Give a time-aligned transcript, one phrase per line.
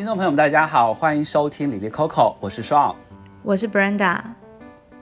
[0.00, 2.96] 听众朋友们，大家好，欢迎收听李丽 Coco，我是双，
[3.42, 4.18] 我是 Brenda。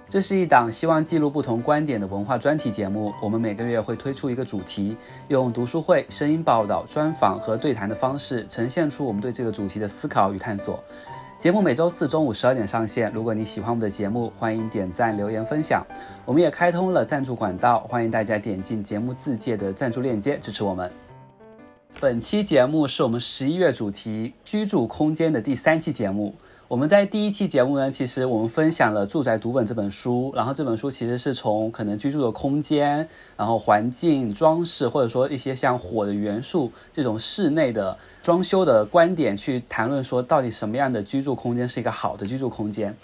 [0.08, 3.14] 这是一档希望记录不同观点的文化专题节目。
[3.22, 4.96] 我们每个月会推出一个主题，
[5.28, 10.82] 用读书会、声音报道、专访和对谈的方式，呈现出我们对这个主题的思考与探索。
[11.38, 13.08] 节目每周四中午十二点上线。
[13.14, 15.86] 如果你喜欢我们的节目，欢迎点赞、留言、分享。
[16.24, 20.90] 我们也开通了赞助管道，欢迎大家点进节目自介的赞助链接支持我们。
[22.00, 26.32] 本期节目是我们十一月主题居住空间的第三期节目。
[26.68, 42.96] 我们在第一期节目呢，其实我们分享了《住宅读本》这本书，然后这本书其实是从可能居住的空间，然后环境、装饰，或者说一些像火的元素这种室内的装修的观点去谈论说，到底什么样的居住空间是一个好的居住空间。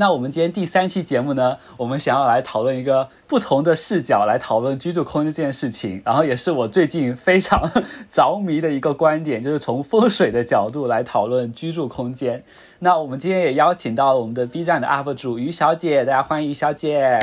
[0.00, 7.70] 那我们今天第三期节目呢，我们想要来讨论一个不同的视角来讨论居住空间这件事情，然后也是我最近非常
[8.10, 12.42] 着迷的一个观点，就是从风水的角度来讨论居住空间。
[12.78, 17.18] 那我们今天也邀请到了我们的 B 站的 UP 主于小姐，大家欢迎于小姐。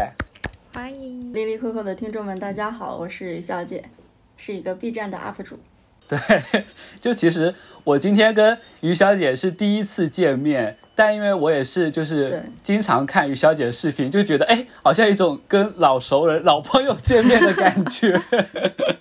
[0.75, 3.85] 欢迎哩哩扣扣的听众们，大家好，我是于小姐，
[4.35, 5.57] 是一个 B 站的 UP 主。
[6.17, 6.19] 对，
[6.99, 10.77] 就其实我今天跟于小姐是第一次见面。
[10.95, 18.19] 但因为我也是，就是经常看于小姐的视频，就觉得哎，好像一种跟老熟人、老朋友见面的感觉，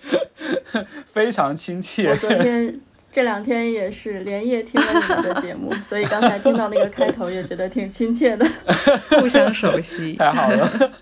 [1.11, 2.11] 非常亲切。
[2.11, 2.79] 我昨天
[3.11, 8.47] 这两天也是连夜听了你们的节目，所以刚才听到那个开头也觉得挺亲切的，
[9.19, 10.93] 互相熟悉，太好了。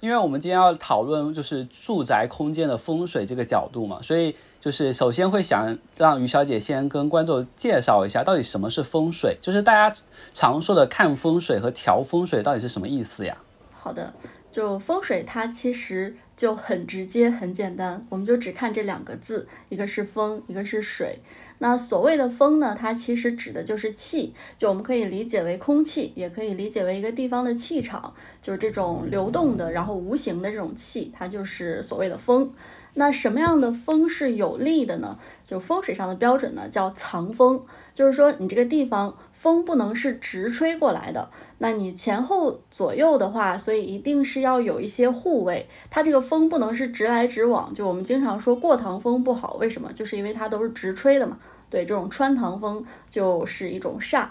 [0.00, 10.00] 因为我们今天要讨论就是住宅空间的风水这个角度嘛，所以就是首先会想让于小姐先跟观众介绍一下到底什么是风水，就是大家
[10.32, 13.36] 常说的看风水和调风水到底是什么意思呀？
[13.72, 14.12] 好的，
[14.50, 21.18] 就风水它其实就很直接很简单，我们就只看这两个字，一个是风，一个是水。
[21.58, 32.52] 那所谓的风呢，它其实指的就是气，就我们可以理解为空气，也可以理解为一个地方的气场，就是这种流动的，然后无形的这种气，它就是所谓的风。
[32.98, 35.16] 那什么样的风是有利的呢？
[35.44, 37.60] 就是风水上的标准呢，叫藏风，
[37.94, 47.72] 就是说你这个地方风不能是直吹过来的，那你前后左右的话，所以一定是要有一些护卫，它这个风不能是直来直往。
[47.72, 49.92] 就我们经常说过堂风不好，为什么？
[49.92, 51.38] 就是因为它都是直吹的嘛。
[51.70, 54.26] 对，这种穿堂风就是一种煞。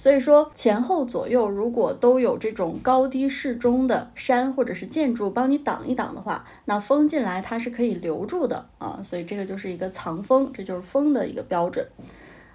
[0.00, 8.98] 所以说，前后左右如果都有这种高低适中的山或者是建筑帮你挡一挡的话，那风进来它是可以留住的啊。
[9.04, 11.86] 所以这个就是一个藏风，这就是风的一个标准。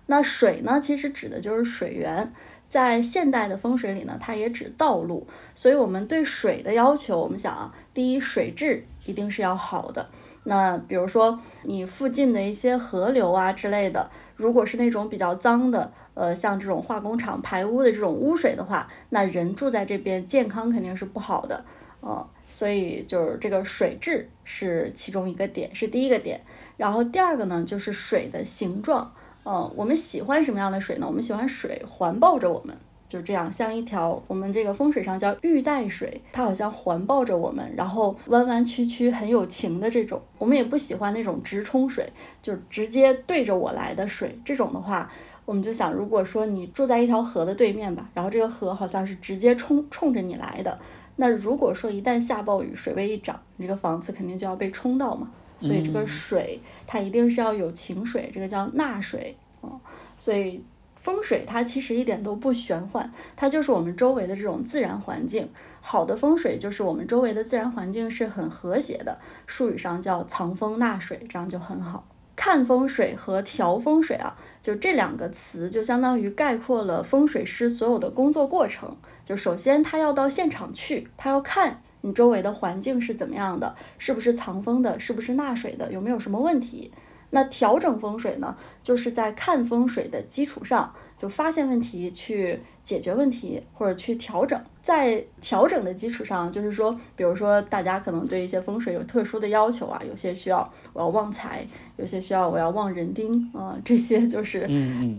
[0.08, 2.34] 那水呢，其实指的就是水源，
[2.68, 5.28] 在现代的风水里呢，它也指道路。
[5.54, 10.10] 所以我们对水的要求，我们想啊，第一，水质一定是要好的。
[10.46, 15.92] 那比如说你附近的一些河流啊之类的，如果是那种比较脏的。
[16.16, 21.64] 呃，像这种化工厂排污的这种污水的话，那人住在这边健康肯定是不好的，
[22.00, 26.40] 呃，所以就是这个水质是其中一个点，是第一个点。
[26.78, 31.06] 然后第二个呢，就是水的形状，呃，我们喜欢什么样的水呢？
[31.06, 32.76] 我们喜欢水环抱着我们，
[33.10, 40.22] 就这样，像一条我们这个风水上叫玉带水，它好像环抱着我们，然后弯弯曲曲很有情的这种。
[40.38, 42.10] 我们也不喜欢那种直冲水，
[42.42, 45.12] 就直接对着我来的水，这种的话。
[45.46, 50.80] 我们就想，如果说你住在一条河的对面吧，然后这个河好像是直接冲冲着你来的，
[51.18, 55.32] 那如果说一旦下暴雨，水位一涨，你这个房子肯定就要被冲到嘛。
[55.58, 59.80] 所以这个水它一定是要有情水，这个叫纳水啊。
[60.18, 60.62] 所以
[60.96, 65.50] 风水它其实一点都不玄幻，它就是我们周围的这种自然环境。
[65.80, 72.06] 好的风水就是我们周围的自然环境是很和谐的，术语上叫藏风纳水，这样就很好。
[72.36, 78.96] 看风水和调风水啊，就这两个词就相当于概括了风水师所有的工作过程。
[79.24, 86.92] 就首先他要到现场去，他要看你周围的环境是怎么样的，是不是藏风的，是不是纳水的，有没有什么问题。
[87.36, 94.58] 那调整风水呢，就是在看风水的基础上，就发现问题去解决问题，或者去调整。
[94.82, 101.68] 在调整的基础上，就是说，比如说大家可能对一些风水有特殊的要求啊，有些需要我要旺财，
[101.98, 104.70] 有些需要我要旺人丁啊，呃，这些就是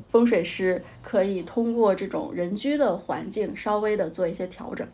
[0.09, 4.89] 风水师可以通过这种人居的环境稍微的做一些调整。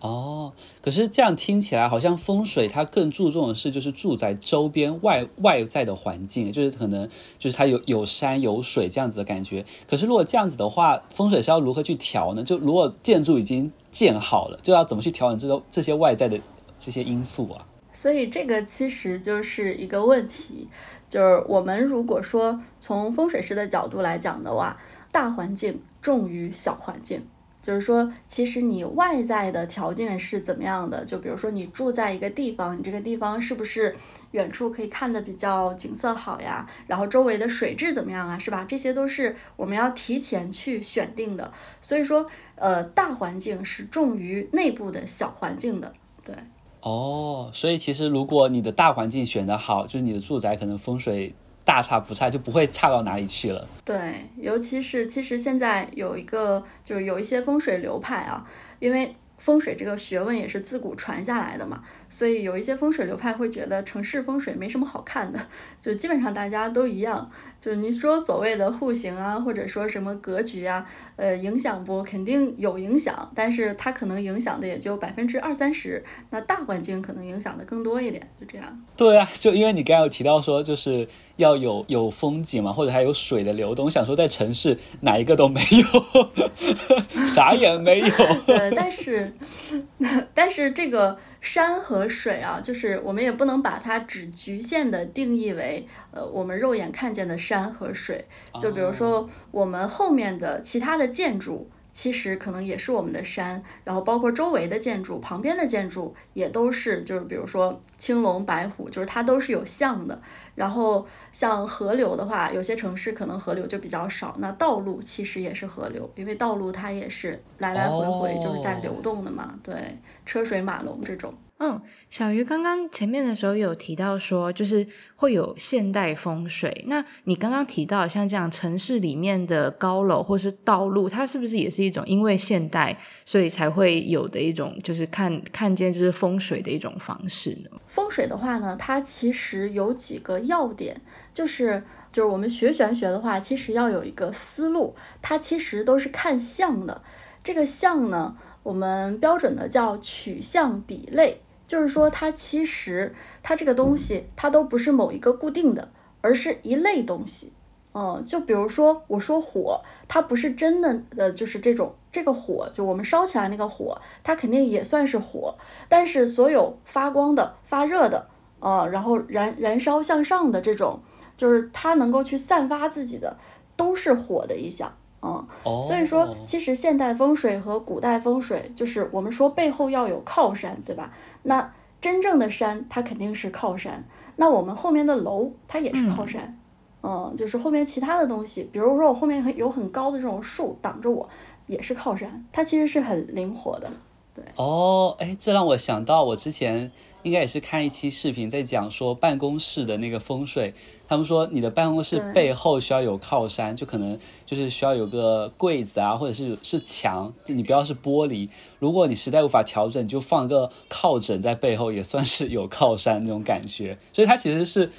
[0.00, 7.08] 哦，可是这样听起来好像风水它更注重的是就是住宅周边外外在的环境，就是可能
[7.38, 9.64] 就是它有有山有水这样子的感觉。
[9.88, 12.44] 可是如果这样子的话，风水是要如何去调呢？
[12.44, 16.38] 就如果建筑已经建好了，就要怎么去调整这个这些外在的
[16.78, 17.66] 这些因素啊？
[17.92, 20.68] 所以这个其实就是一个问题，
[21.10, 24.76] 就是我们如果说从风水师的角度来讲的话。
[25.10, 27.22] 大环境重于小环境。
[27.68, 31.04] 就是说，其实你外在的条件是怎么样的？
[31.04, 33.94] 就比如说，你住在一个地方，你这个地方是不是
[34.30, 36.66] 远处可以看得比较景色好呀？
[36.86, 38.38] 然后周围的水质怎么样啊？
[38.38, 38.64] 是吧？
[38.66, 41.52] 这些都是我们要提前去选定的。
[41.82, 42.24] 所以说，
[42.54, 45.92] 呃，大环境是重于内部的小环境的。
[46.24, 46.34] 对。
[46.80, 51.34] 哦，所以其实如果你的大环境选得好，就是你的住宅可能风水。
[51.68, 53.68] 大差不差，就不会差到哪里去了。
[53.84, 58.42] 对，尤其是其实现在有一个，就是有一些风水流派啊，
[58.78, 61.84] 因为风水这个学问也是自古传下来的嘛。
[62.10, 65.38] 所以有一些风水流派会觉得城市风水没什么好看的，
[65.80, 67.30] 就基本上大家都一样。
[67.60, 72.02] 就是你说所谓的户型啊，或者说什么格局啊，呃，影响不？
[72.04, 76.02] 肯定有影响，但是它可能影响的也就百分之二三十。
[76.30, 78.84] 那大环境可能影响的更多一点，就这样。
[78.96, 81.06] 对啊，就因为你刚刚有提到说，就是
[81.36, 83.86] 要有有风景嘛，或者还有水的流动。
[83.86, 88.06] 我想说，在城市哪一个都没有， 啥也没有。
[88.46, 89.34] 呃，但是
[90.32, 91.18] 但是这个。
[91.40, 98.24] 山和水啊，就是我们也不能把它只局限的定义为，呃，我们肉眼看见的山和水。
[98.60, 110.22] 就比如说我们后面的其他的建筑，其实可能也是我们的山，然后包括周围的建筑、旁边的建筑也都是，就是比如说青龙白虎，就是它都是有像的。
[110.54, 121.34] 然后像河流的话，有些城市可能河流就比较少，那道路其实也是河流，因为道路它也是来来回回就是在流动的嘛，对，车水马龙这种。
[121.60, 126.84] 嗯，小鱼刚刚前面的时候有提到说，就是会有现代风水。
[126.86, 137.70] 那你刚刚提到像这样城市里面的高楼或是道路，它是不是也是一种因为现代，所以才会有的一种就是看看见就是风水的一种方式呢？
[137.88, 141.00] 风水的话呢，它其实有几个要点，
[141.34, 141.82] 就是
[142.12, 147.02] 就是我们学玄学的话，其实要有一个思路，它其实都是看相的。
[147.42, 151.40] 这个相呢，我们标准的叫取象比类。
[151.68, 155.92] 就是说，它其实它这个东西，它都不是某一个固定的，
[156.22, 157.52] 而是一类东西。
[157.94, 165.56] 嗯，就比如说我说火，它不是真的呃，就是这种这个火，就我们烧起来那个火，它肯定也算是火。
[165.88, 168.26] 但是所有发光的、发热的，
[168.60, 171.00] 啊，然后燃燃烧向上的这种，
[171.36, 173.36] 就是它能够去散发自己的，
[173.76, 174.96] 都是火的一项。
[175.20, 175.46] 嗯，
[175.82, 181.12] 所以说，其实现代风水和古代风水，就是我们说背后要有靠山，对吧？
[181.42, 184.04] 那真正的山，它肯定是靠山。
[184.36, 186.56] 那我们后面的楼，它也是靠山。
[187.02, 191.28] 嗯，嗯，就是后面其他的东西，比如说我后面很有很高的这种树挡着我，
[191.66, 192.46] 也是靠山。
[192.52, 193.90] 它其实是很灵活的。
[194.34, 194.44] 对。
[194.54, 196.90] 哦，哎，这让我想到我之前。
[197.22, 200.72] 应该也是看一期视频，在讲说办公室的那个风水。
[201.08, 208.48] 他们说你的办公室背后需要有靠山，就可能就是需要有个柜子啊，或者是是墙，你不要是玻璃。
[208.78, 213.98] 如果你实在无法调整，就放一个靠枕在背后，也算是有靠山那种感觉。
[214.12, 214.90] 所以它其实是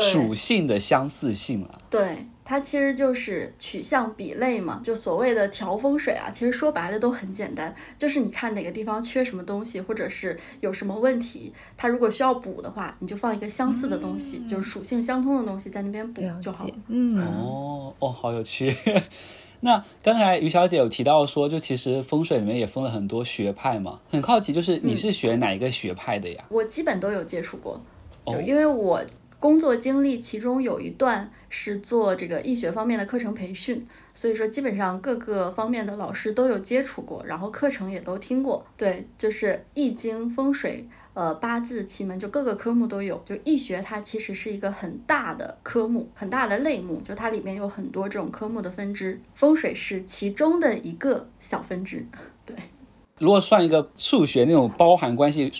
[0.00, 1.78] 属性的相似性了。
[1.88, 2.26] 对。
[2.44, 16.74] 它其实就是取向比类嘛，就所谓的调风水啊，其实说白了都很简单，就是你看哪个地方缺什么东西，或者是有什么问题，它如果需要补的话，你就放一个相似的东西，嗯、就是属性相通的东西在那边补就好了。
[16.88, 18.74] 嗯，哦哦，好有趣。
[19.60, 26.44] 那刚才于小姐有提到说，就其实风水里面也分了很多学派嘛，很好奇，就是你是学哪一个学派的呀？
[26.50, 27.80] 嗯、我基本都有接触过，
[28.26, 29.00] 就因为我。
[29.42, 33.84] 工作经历其中有一段是做这个易学方面的课程培训，
[34.14, 38.64] 所以说基本上各个方面的老师都有接触过，然后课程也都听过。
[38.76, 43.20] 对，就是易经、风水、呃八字、奇门，就各个科目都有。
[43.24, 52.06] 就易学它其实是一个很大的科目，很大的类目，就它里面有很多这种科目的分支，风水是其中的一个小分支。
[52.46, 52.54] 对，
[53.18, 55.52] 如果算一个数学那种包含关系。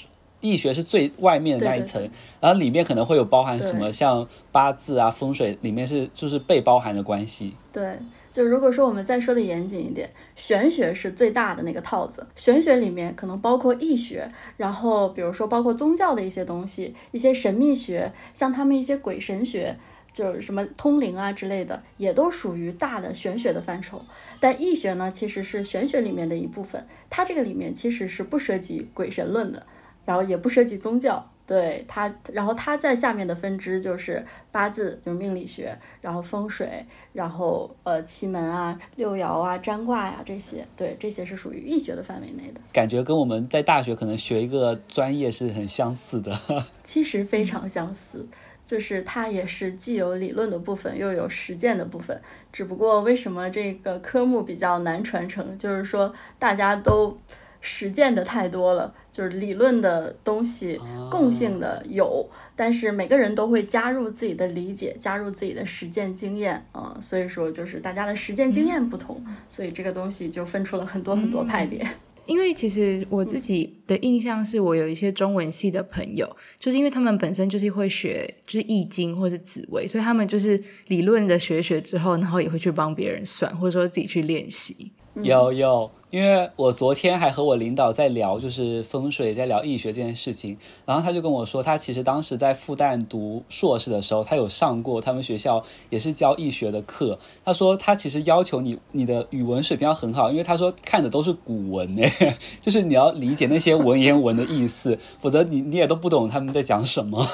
[0.43, 7.55] 易学是最外面的那一层，对对对，然后里面可能会有包含什么，像八字啊、风水，里面是就是被包含的关系。
[7.73, 7.99] 对，
[8.31, 19.79] 就如果说我们再说的严谨一点，玄学是最大的那个套子，玄学里面可能包括易学，然后比如说包括宗教的一些东西，一些神秘学，像他们一些鬼神学，
[20.13, 24.03] 就是什么通灵啊之类的，也都属于大的玄学的范畴。
[24.41, 29.65] 但易学呢，其实是玄学里面的一部分，它这个里面其实是不涉及鬼神论的。
[30.05, 42.61] 然后也不涉及宗教，对它，然后它在下面的分支就是八字，就是命理学，然后风水，然后呃奇门啊、六爻啊、占卦呀、啊、这些，对，这些是属于易学的范围内的。
[42.73, 46.33] 感觉跟我们在大学可能学一个专业是很相似的。
[46.83, 48.27] 其实非常相似，
[48.65, 52.21] 就是它也是既有理论的部分，又有实践的部分。
[52.53, 57.17] 只不过为什么这个科目比较难传承，就是说大家都
[57.63, 60.79] 实践的太多了，就是理论的东西
[61.09, 71.81] 共性的有，但是每个人都会加入自己的理解，加入自己的实践经验啊，所以说就是大家的实践经验不同，所以这个东西就分出了很多很多派别。
[72.27, 84.93] 因为其实我自己的印象是我有一些中文系的朋友，就是因为他们本身就是会学就是易经或者紫微，所以他们就是理论的学学之后，然后也会去帮别人算，或者说自己去练习。
[85.15, 85.91] 有有。
[86.11, 97.19] 因为我昨天还和我领导在聊，就是风水，在聊易学这件事情，然后他就跟我说，他其实当时在复旦读硕士的时候，他有上过他们学校也是教易学的课。
[97.43, 107.27] 他说他其实要求你你的语文水平要很好，因为他说看的都是古文诶， 就是你要理解那些文言文的意思，否则你你也都不懂他们在讲什么。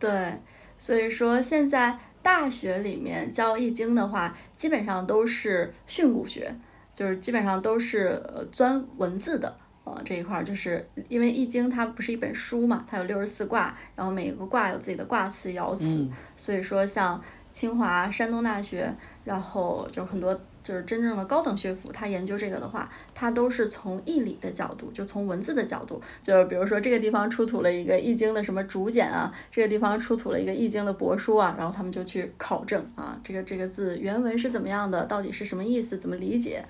[0.00, 0.40] 对，
[0.76, 6.56] 所以说现在大学里面教易经的话，基本上都是训诂学。
[6.96, 17.22] 就是基本上都是呃钻文字的，呃这一块儿就是因为易经它不是一本书嘛，它有六十四卦，然后每一个卦有自己的卦辞爻辞，嗯、所以说像
[17.52, 18.90] 清华、山东大学，
[19.24, 20.34] 然后就很多
[20.64, 36.64] 就是真正的高等学府，它研究这个的话，它都是从易理的角度，就从文字的角度，就是比如说这个地方出土了一个易经的什么竹简啊，这个地方出土了一个易经的帛书啊，然后他们就去考证啊，这个这个字原文是怎么样的，到底是什么意思，怎么理解。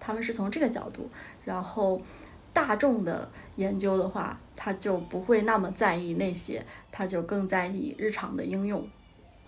[0.00, 1.08] 他们是从这个角度，
[1.44, 2.00] 然后
[2.52, 8.86] 大众的研究的话，他就不会那么在意那些，他就更在意日常的应用。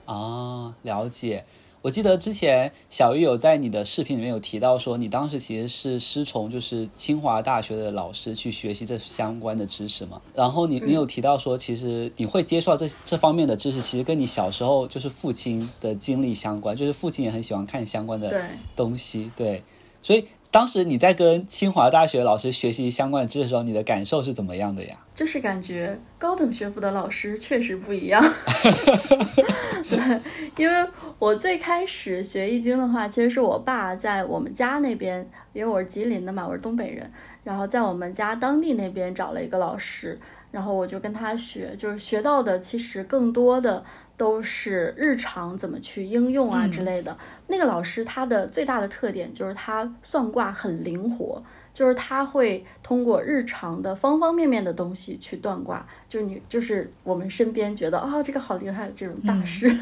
[0.07, 1.45] 啊，了解。
[1.83, 10.21] 我记得之前小玉有在你的视频里面有提到说，你当时其实是师从就是清华大学的老师去学习这相关的知识嘛。
[10.35, 18.45] 然后你你有提到说，其实你会接触到这这方面的知识，其实跟你小时候就是父亲的经历相关，就是父亲也很喜欢看相关的
[18.77, 19.63] 东西，对，对，
[20.03, 20.27] 所以。
[20.51, 24.97] 当时你在跟清华大学老师学习相关的知识的时候，你的感受是怎么样的呀？
[25.15, 28.21] 就是感觉高等学府的老师确实不一样。
[29.89, 30.21] 对，
[30.57, 30.89] 因为
[31.21, 37.09] 我最开始学易经的话，其实是我爸在我们家那边，因为我是吉林的嘛，我是东北人，
[37.45, 40.19] 然后在我们家当地那边找了一个老师，
[40.51, 43.85] 然后我就跟他学，就是学到的其实更多的。
[44.21, 47.11] 都是日常怎么去应用啊之类的。
[47.11, 55.87] 嗯、那个老师他的最大的特点就是他算卦很灵活，就是他会通过日常的方方面面的东西去断卦。
[56.07, 59.75] 就是你就是我们身边觉得啊、哦、这个好厉害的这种大师。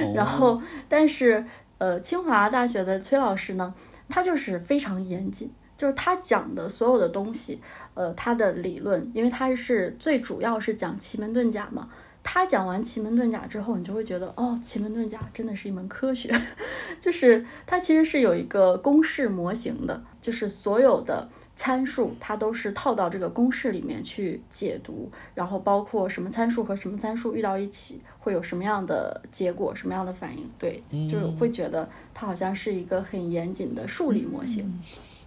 [0.00, 1.44] 嗯、 然后但是
[1.78, 3.72] 呃清华大学的崔老师呢，
[4.08, 7.60] 他就是非常严谨，就是他讲的所有的东西，
[7.94, 11.88] 呃他的理论，因为他是最主要是讲奇门遁甲嘛。
[12.22, 16.30] 他讲完奇门遁甲之后，你就会觉得哦，奇门遁甲真的是一门科学，
[17.00, 34.80] 就是它其实是有一个公式模型的，就是所有的参数它都是套到这个公式里面去解读，然后包括什么参数和什么参数遇到一起会有什么样的结果，什么样的反应，对，就是会觉得它好像是一个很严谨的数理模型。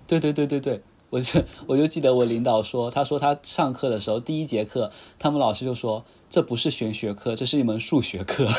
[0.05, 6.05] 对对对对对，我就我就记得我领导说，他说他上课的时候第一节课，他们老师就说。
[6.33, 8.47] 这不是玄学课，这是一门数学课。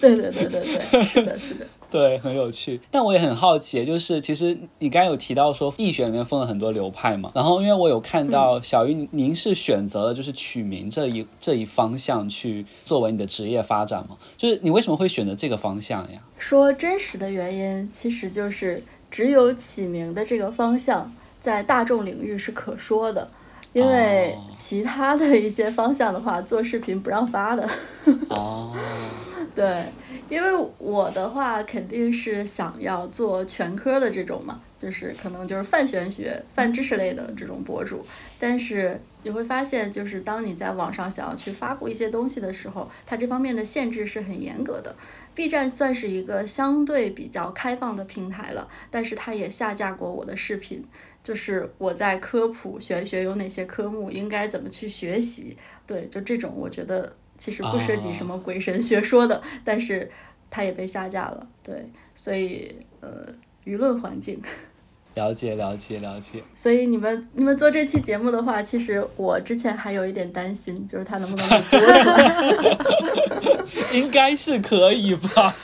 [0.00, 2.80] 对对对对对，是的，是的， 对，很有趣。
[2.92, 16.20] 但我也很好奇，就是其实你刚才有提到说易学里面分了很多流派嘛，然后因为我有看到小玉您是选择了就是取名这一这一方向去作为你的职业发展嘛，就是你为什么会选择这个方向呀？
[16.38, 23.28] 说真实的原因，其实就是只有起名的这个方向在大众领域是可说的。
[23.72, 27.68] 因为其他的一些方向的话，做视频不让发的。
[28.28, 28.74] 哦，
[29.54, 29.84] 对，
[30.28, 38.04] 因为我的话肯定是想要做全科的这种嘛，就是可能就是泛玄学、泛知识类的这种博主。
[38.40, 44.94] 但是你会发现，就是当你在网上想要去发布一些东西的时候，它这方面的限制是很严格的。
[45.34, 50.84] B 站算是一个相对比较开放的平台了，但是它也下架过我的视频。
[51.28, 55.54] 就是我在科普玄学有哪些科目，应该怎么去学习？
[55.86, 60.10] 对，就这种，我觉得其实不涉及什么鬼神学说的，哦、但是
[60.48, 61.46] 它也被下架了。
[61.62, 63.26] 对，所以呃，
[63.66, 64.40] 舆论环境。
[65.16, 66.42] 了解了解了解。
[66.54, 72.78] 所以你们你们做这期节目的话，其实我之前还有一点担心，就是它能不能被播出来。
[73.92, 75.54] 应该是可以吧，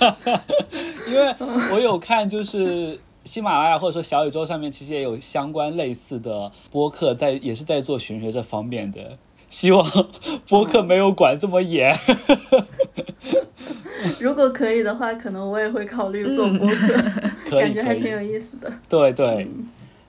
[1.09, 1.35] 因为
[1.73, 2.99] 我有看就是。
[3.25, 9.19] 喜马拉雅或者说小宇宙上面其实也有相关类似的播客在，也是在做玄学这方面的。
[9.51, 9.89] 希望
[10.49, 11.95] 播客没有管这么严。
[14.21, 18.73] 如果可以的话，可能我也会考虑做播客，感觉还挺有意思的。
[18.89, 19.27] 对对。
[19.27, 19.69] 嗯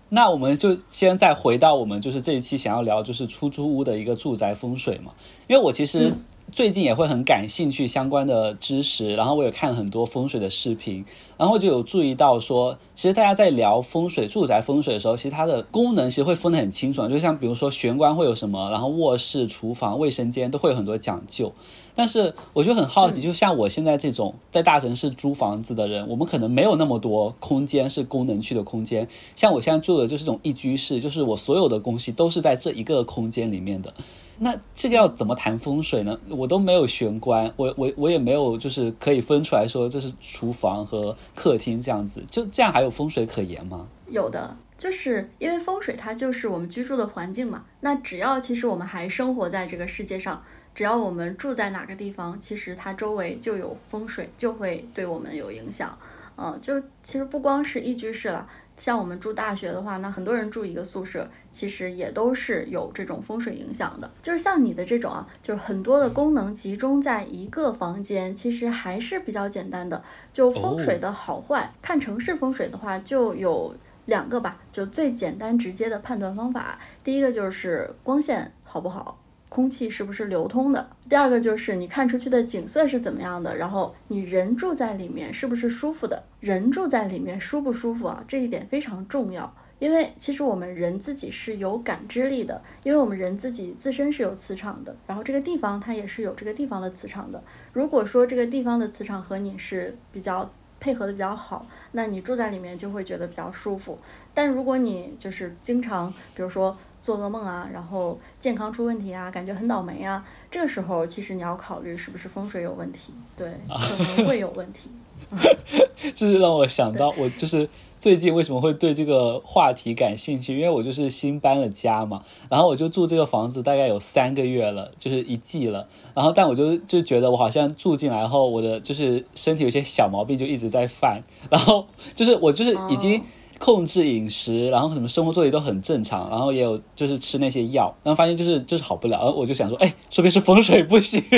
[0.09, 5.11] 那我们就先再回到我们就是这一期想要聊就是出租屋的一个住宅风水嘛，
[5.47, 6.13] 因为我其实
[6.51, 11.03] 最近也会很感兴趣相关的知识，然后我也看很多风水的视频，
[11.37, 21.51] 然后就有注意到说，其实大家在聊风水、住宅风水的时候，其实它的功能其实会分得很清楚，就像比如说玄关会有什么，然后卧室、厨房、卫生间都会有很多讲究。
[21.97, 29.07] 但是我就很好奇，就像我现在这种在大城市租房子的人，我们可能没有那么多空间是功能区的空间。
[29.35, 33.93] 像我现在住的就是这种一居室，就是我所有的东西都是在这一个空间里面的。
[34.37, 36.19] 那这个要怎么谈风水呢？
[36.29, 43.87] 我都没有玄关，我我我也没有就是可以分出来说这是厨房和客厅这样子，就这样还有风水可言吗？
[44.09, 47.65] 有的，就是因为风水它就是我们居住的环境嘛。
[47.79, 50.43] 那只要其实我们还生活在这个世界上。
[50.75, 55.97] 只要我们住在哪个地方，其实它周围就有风水，就会对我们有影响。
[56.35, 58.45] 嗯，就其实不光是一居室了，
[58.77, 64.11] 像我们住大学的话，那很多人住一个宿舍，其实也都是有这种风水影响的。
[64.21, 70.03] 就是像你的这种啊，就是很多的功能集中在一个房间，其实还是比较简单的。
[70.33, 73.73] 就风水的好坏，看城市风水的话，就有
[74.05, 76.77] 两个吧，就最简单直接的判断方法。
[77.03, 79.17] 第一个就是光线好不好。
[79.55, 80.85] 空气是不是流通的？
[81.07, 86.21] 第二个就是你看出去的景色是怎么样的，然后你人住在里面是不是舒服的？
[86.41, 88.21] 人住在里面舒不舒服啊？
[88.27, 97.41] 这一点非常重要，因为其实我们人自己是有感知力的，因为我们人自己自身是有磁场的，然后这个地方它也是有这个地方的磁场的。
[97.71, 103.97] 如果说这个地方的磁场和你是比较配合的比较好，那你住在里面就会觉得比较舒服。
[104.33, 106.77] 但如果你就是经常，比如说。
[107.05, 110.25] 做噩梦啊，然后健康出问题啊，感觉很倒霉啊。
[110.49, 114.89] 这个时候，其实你要考虑是不是风水有问题，对， 可能会有问题。
[116.15, 117.69] 这是让我想到，我就是
[117.99, 125.87] 最近为什么会对这个话题感兴趣，因为我就是新搬了家嘛，然后我就住这个房子大概有三个月了，就是一季了。
[126.15, 133.21] 然后，但我就就觉得我好像住进来后，我的就是身体有些小毛病就一直在犯，然后就是我就是已经。
[133.59, 141.23] 控制饮食，然后什么生活作息都很正常，然后也有就是吃那些药，然后发现就是就是好不了，然后我就想说，哎，说不定是风水不行。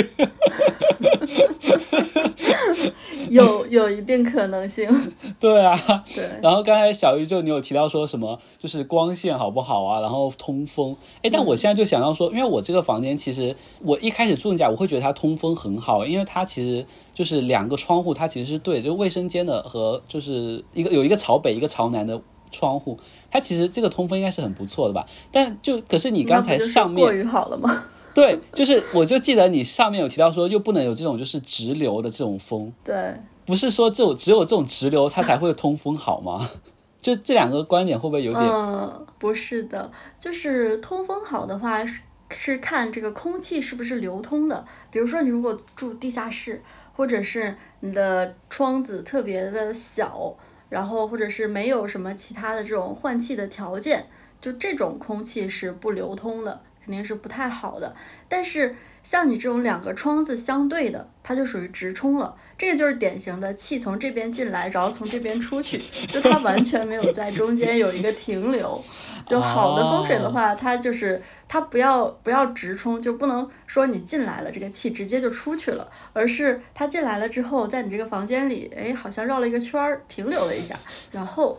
[3.30, 4.88] 有有一定可能性，
[5.38, 5.78] 对啊，
[6.14, 6.24] 对。
[6.42, 10.96] 然后刚才小鱼就你有提到说什么，就是光线好不好啊，然后通风。
[11.22, 22.17] 哎，但我现在就想到说，因为我这个房间其实我一开始住进家，我会觉得它通风很好，因为它其实就是两个窗户，它其实是对，就卫生间的和就是一个有一个朝北一个朝南的
[22.50, 22.98] 窗户，
[23.30, 25.06] 它其实这个通风应该是很不错的吧？
[25.30, 27.84] 但就可是你刚才上面过于好了吗？
[28.14, 32.72] 对，就是我就记得你上面有提到说，又不能有这种就是直流的这种风。
[32.82, 33.14] 对，
[33.46, 36.50] 不是说只有只有这种直流它才会通风好吗？
[37.00, 38.44] 就这两个观点会不会有点？
[38.44, 44.66] 嗯，不是的，就是通风好的话是是看这个空气是不是流通的。
[44.90, 46.60] 比如说你如果住地下室，
[46.96, 50.34] 或者是你的窗子特别的小，
[50.68, 54.08] 然后或者是没有什么其他的这种换气的条件，
[54.40, 56.60] 就这种空气是不流通的。
[56.84, 57.94] 肯定是不太好的，
[58.30, 62.34] 但是像你这种两个窗子相对的，它就属于直冲了。
[62.56, 65.76] 这个就是典型的气从这边进来，然后从这边出去，
[66.06, 68.82] 就它完全没有在中间有一个停留。
[69.26, 80.78] 就好的风水的话，它就是它不要不要直冲，就不能说你进来了这个气直接就出去了，而是它进来了之后，在你这个房间里，哎，好像绕了一个圈儿，停留了一下，
[81.10, 81.54] 然后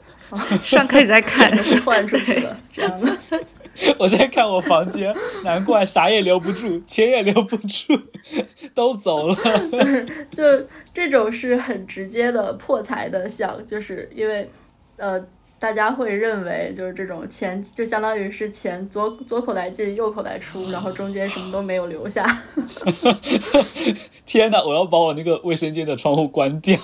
[0.64, 1.52] 上课你再看，
[1.84, 3.18] 换出去了，这样的。
[3.98, 7.98] 我在看我房间，难怪啥也留不住，钱也留不住，
[8.76, 9.36] 都走了。
[10.32, 10.44] 就
[10.94, 14.50] 这种是很直接的破财的象，就是因为，
[14.98, 15.26] 呃，
[15.60, 22.26] 大家会认为就是这种钱就相当于是钱左左口袋进右口袋出，然后中间什么都没有留下。
[24.26, 24.64] 天哪！
[24.64, 26.80] 我要把我那个卫生间的窗户关掉。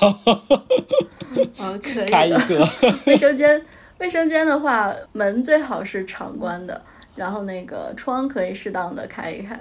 [1.58, 2.10] 啊，可以。
[2.10, 2.68] 开一个
[3.06, 3.66] 卫生间。
[3.98, 6.84] 卫生间的话，门最好是常关的，
[7.16, 9.58] 然后那个窗可以适当的开一开。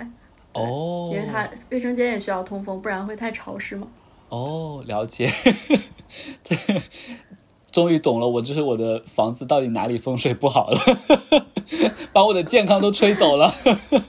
[0.55, 3.87] 哦，因为它卫生间也需要通风，不然会太潮湿嘛。
[4.31, 5.31] 哦，了解。
[7.75, 10.81] 对，终于懂了，我就是我的房子到底哪里风水不好了，
[12.15, 13.53] 把我的健康都吹走了。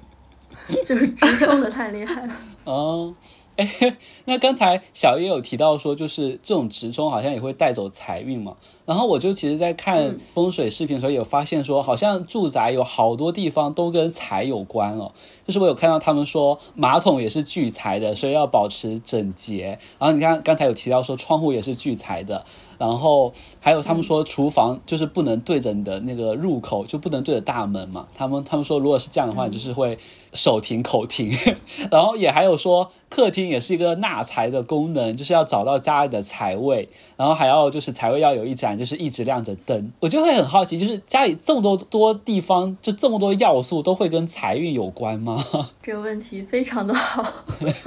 [0.86, 2.34] 就是直冲的太厉害了。
[2.64, 3.14] 哦。
[3.56, 3.70] 哎，
[4.26, 8.56] 那刚才小叶有提到说，就是这种直冲好像也会带走财运嘛。
[8.86, 15.12] 然后我就其实，在看风水视频的时候，有发现说，好像住宅有好多地方都跟财有关哦。
[15.48, 19.80] 就是我有看到他们说，马桶也是聚财的，所以要保持整洁。
[19.98, 22.46] 然后你看刚才有提到说，窗户也是聚财的。
[22.78, 28.08] 然后还有他们说，厨房就是不能对着你的那个入口，就不能对着大门嘛。
[28.16, 29.98] 他们他们说，如果是这样的话，就是会
[30.36, 31.32] 手停口停。
[31.90, 36.90] 然后也还有说，客厅也是一个纳财的功能，就是要找到家里的财位。
[37.18, 39.92] 然后还要就是财位要有一盏，就是一直亮着灯。
[40.02, 45.44] 我就会很好奇，就是家里这么多多地方，就这么多要素，都会跟财运有关吗？
[45.82, 47.26] 这个问题非常的好，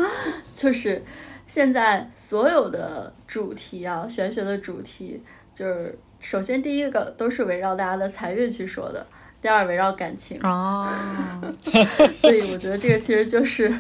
[0.55, 1.05] 就是。
[1.47, 5.19] 现在所有的主题啊，玄学的主题，
[5.55, 9.07] 就是首先第一个都是围绕大家的财运去说的，
[9.41, 10.89] 第二围绕感情哦，
[12.19, 13.73] 所以我觉得这个其实就是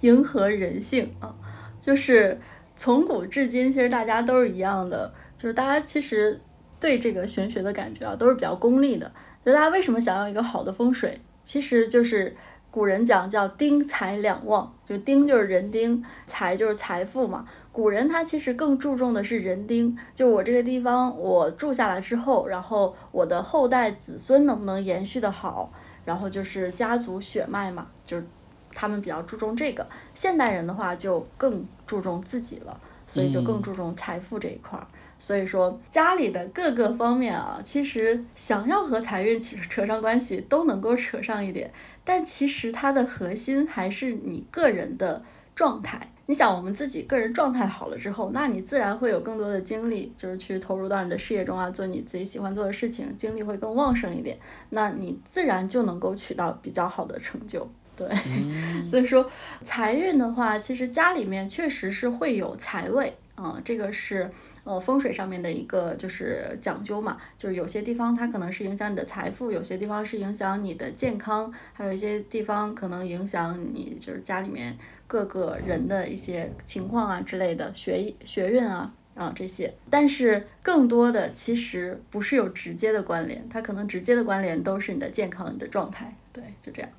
[0.00, 1.34] 迎合人性啊，
[1.80, 2.38] 就是
[2.76, 6.40] 从古至今，其实大家都是一样的，就是大家其实
[6.78, 9.10] 对这个玄学的感觉啊，都是比较功利的，
[9.44, 12.36] 就大家为什么想要一个好的风水，其实就是。
[12.70, 17.46] 古人讲叫丁财两旺，就丁就是人丁，财就是财富嘛。
[17.78, 25.72] 古人他其实更注重的是人丁，就我这个地方我住下来之后，然后我的后代子孙能不能延续的好，
[26.04, 28.26] 然后就是家族血脉嘛，就是
[28.74, 29.86] 他们比较注重这个。
[30.12, 34.76] 现代人的话就更注重自己了，所以就更注重财富这一块。
[34.76, 41.72] 嗯所以说家里的各个方面啊，其实想要和财运扯扯上关系，都能够扯上一点。
[42.04, 45.22] 但其实它的核心还是你个人的
[45.54, 46.10] 状态。
[46.30, 54.38] 你想，我们自己个人状态好了之后，那你自然会有更多的精力，就是去投入到你的事业中啊，做你自己喜欢做的事情，精力会更旺盛一点。
[54.68, 57.66] 那你自然就能够取到比较好的成就。
[57.96, 58.06] 对，
[58.46, 59.26] 嗯、 所以说
[59.62, 64.30] 财运的话，其实家里面确实是会有财位啊、嗯，这个是。
[64.64, 74.76] 呃，风水上面的一个就是讲究嘛，就是有些地方它可能是影响你的财富，有些地方是影响你的健康，还有一些地方可能影响你就是家里面
[75.08, 79.74] 各个人的一些情况啊之类的学学运啊啊这些。
[79.90, 86.16] 但是更多的其实不是有直接的关联，它可能直接的关联都是你的健康、你的状态。
[86.32, 86.90] 对，就这样。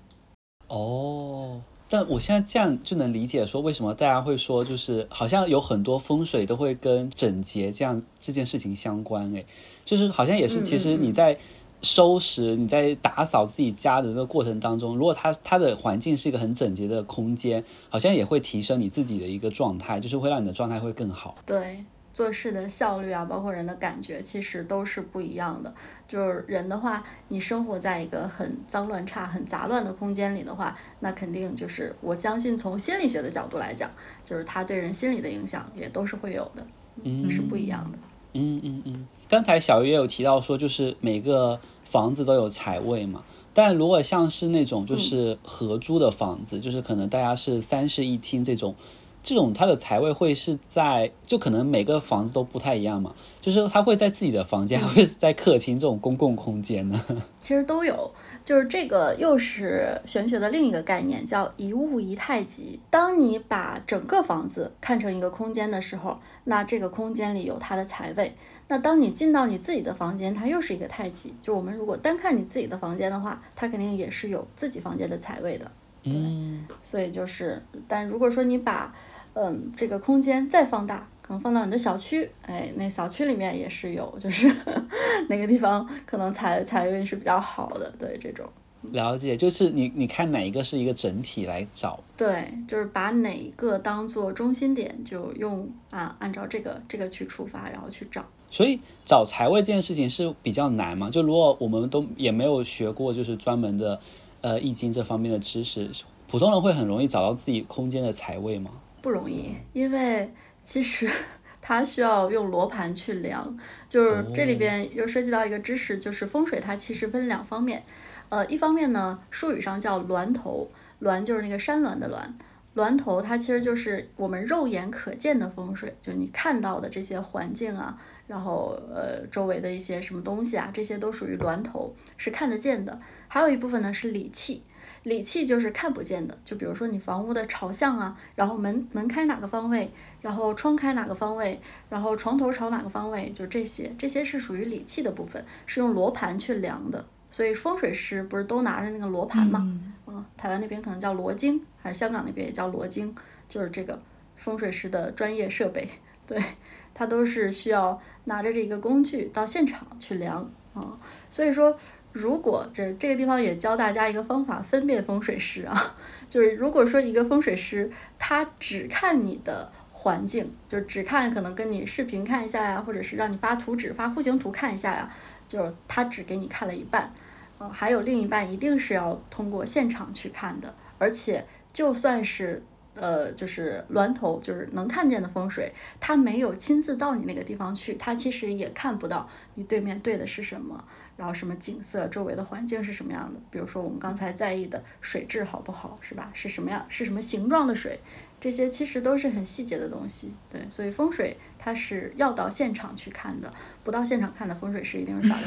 [0.67, 1.61] 哦。
[1.91, 9.31] 但我现在这样就能理解说，为什么大家会说，就是好像有很多风水都会跟整洁这样这件事情相关。
[9.31, 9.43] 诶，
[9.83, 11.35] 就是好像也是，其实你在
[11.81, 21.35] 收拾、你在打扫自己家的这个过程当中，如果它它的环境是一个很整洁的空间，好像也会提升你自己的一个状态，就是会让你的状态会更好。
[21.45, 21.83] 对。
[22.11, 25.73] 做事的效率啊，包括人的感觉，其实都是不一样的。
[26.05, 33.89] 就是人的话，你生活在一个很脏乱差、很杂乱的空间里的话，那肯定就是我相信从心理学的角度来讲，
[34.25, 36.65] 就是它对人心理的影响也都是会有的，
[37.03, 37.97] 嗯，是不一样的。
[38.33, 39.07] 嗯嗯嗯。
[39.29, 48.73] 刚才小月有提到说，就是每个房子都有财位嘛，但如果像是那种就是合租的房子，嗯、就是可能大家是三室一厅这种。
[49.21, 56.99] 这种它的财位会是在，就可能每个房子都不太一样嘛，就是它会在自己的房间，还会在客厅这种公共空间呢？
[57.41, 58.09] 其实都有，
[58.45, 62.79] 就是这个又是玄学的另一个概念，叫一物一太极。
[62.89, 68.33] 当你把整个房子看成一个空间的时候，那这个空间里有它的财位。
[68.69, 71.33] 那当你进到你自己的房间，它又是一个太极。
[71.41, 75.69] 就我们如果单看你自己的房间的话，它肯定也是有自己房间的财位的。
[76.03, 78.93] 嗯，所以就是，但如果说你把
[79.33, 84.47] 嗯，这个空间再放大，可能放到你的小区，哎，那小区里面也是有，就是
[85.29, 88.47] 哪个地方可能财财运是比较好的，对这种。
[88.83, 92.01] 了解，就是你你看哪一个是一个整体来找？
[92.15, 98.25] 对，就是把哪一个当做中心点，就用啊按照这个这个去出发，然后去找。
[98.51, 101.09] 所以找财位这件事情是比较难嘛？
[101.09, 103.99] 就如果我们都也没有学过，就是专门的
[104.41, 105.89] 呃易经这方面的知识，
[106.27, 108.71] 普通人会很容易找到自己空间的财位吗？
[109.01, 110.31] 不容易，因为
[110.63, 111.09] 其实
[111.61, 113.57] 它需要用罗盘去量，
[113.87, 117.83] 就是这里边又涉及到一个知识，就是风水它其实分两方面，
[118.29, 122.33] 呃，一方面呢，术语上叫峦头，峦就是那个山峦的峦，
[122.73, 127.97] 峦头它其实就是我们肉眼可见的风水，就你看到的这些环境啊，
[128.29, 134.61] 然后呃周围的一些什么东西啊，这些都属于峦头，是看得见的，还有一部分呢是理气。
[135.03, 139.89] 理气就是看不见的，就比如说你房屋的朝向啊，然后门门开哪个方位，
[140.21, 147.03] 然后窗开哪个方位，然后床头朝哪个方位，就这些，这些是属于理气的部分，是用罗盘去量的。
[147.31, 149.59] 所以风水师不是都拿着那个罗盘嘛？
[150.05, 153.15] 嗯，啊，台湾那边可能叫罗经，还是香港那边也叫罗经，
[153.47, 153.97] 就是这个
[154.35, 155.87] 风水师的专业设备，
[156.27, 156.43] 对，
[156.93, 160.97] 他都是需要拿着这个工具到现场去量啊、
[161.29, 161.77] 所以说，
[162.13, 165.95] 如果这这个地方也教大家一个方法分辨风水师啊，
[166.29, 175.11] 就是如果说一个风水师他只看你的环境，就是只看可能跟你视频看一下呀，或者是让你发图纸、发户型图看一下呀，
[175.47, 177.11] 就是他只给你看了一半。
[177.57, 182.63] 呃，还有另一半一定是要通过现场去看的，而且就算是
[182.99, 190.83] 呃，就是峦头，就是能看见的风水，他没有亲自到你那个地方去，他其实也看不到你对面对的是什么，
[191.17, 193.39] 然后什么景色，周围的环境是什么样的。
[193.49, 196.29] 比如说我们刚才在意的水质好不好，是吧？
[196.33, 196.85] 是什么样？
[196.89, 197.99] 是什么形状的水？
[198.41, 203.51] 这些其实都是很细节的东西，对，所以风水它是要到现场去看的，
[203.83, 205.45] 不到现场看的风水师一定是傻流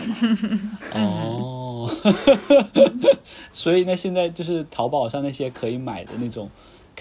[0.93, 0.93] 氓。
[1.89, 1.91] 哦，
[3.51, 6.51] 所以那现在就是淘宝上那些可以买的那种，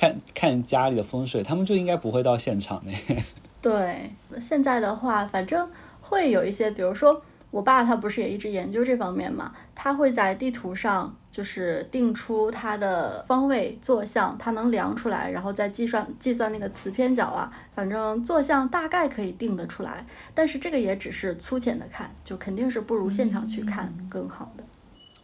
[0.01, 2.91] 看看家里的风水，他们就应该不会到现场的。
[3.61, 5.69] 对，现在的话，反正
[6.01, 7.21] 会有一些，比如说。
[7.51, 9.51] 我爸他不是也一直研究这方面嘛？
[9.75, 20.05] 他会在地图上就是定出它的方位坐向，他能量出来，然后再计算计算那个磁偏角啊，反正坐向大概可以定得出来。
[20.33, 24.63] 但是这个也只是粗浅的看，就肯定是不如现场去看更好的。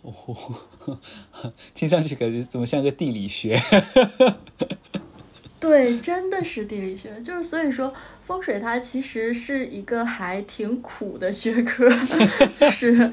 [0.08, 0.98] 哦，
[1.76, 3.60] 听上去感觉怎么像个地理学？
[5.60, 11.90] 对，真的是地理学，就是所以说风水它其实是一个还挺苦的学科，
[12.58, 13.12] 就是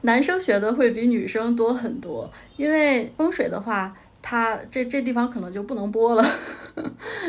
[0.00, 6.26] 男生学的会比女生多很多，因为风水的话，它这这地方可能就不能播了，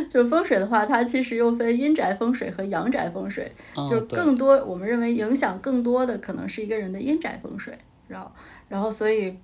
[0.10, 3.52] 就风水的话，它其实又分阴宅风水和阳宅风水，
[3.88, 8.32] 就更多我们认为影响更多的可能是一个人的阴宅风水，然后
[8.70, 9.36] 然后所以。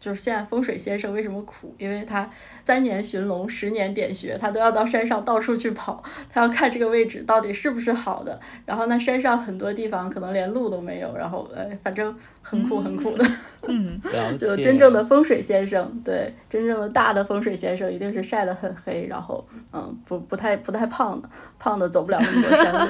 [0.00, 1.74] 就是现在风水先生为什么苦？
[1.76, 2.26] 因为他
[2.64, 6.02] 三年寻龙，十年点穴，他都要到山上到处去跑，
[6.32, 8.40] 他要看这个位置到底是不是好的。
[8.64, 13.22] 然后那山上很多地方可能连路都没有，然后呃，反正很苦很苦的。
[13.66, 14.00] 嗯，
[14.40, 21.28] 就真正的风水先生，对，真正的大的风水先生一定是晒得很黑，然后嗯，不不太不太胖的，
[21.58, 22.88] 胖的走不了那么多山路，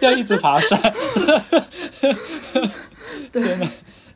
[0.00, 0.80] 要一直爬山。
[3.30, 3.68] 对。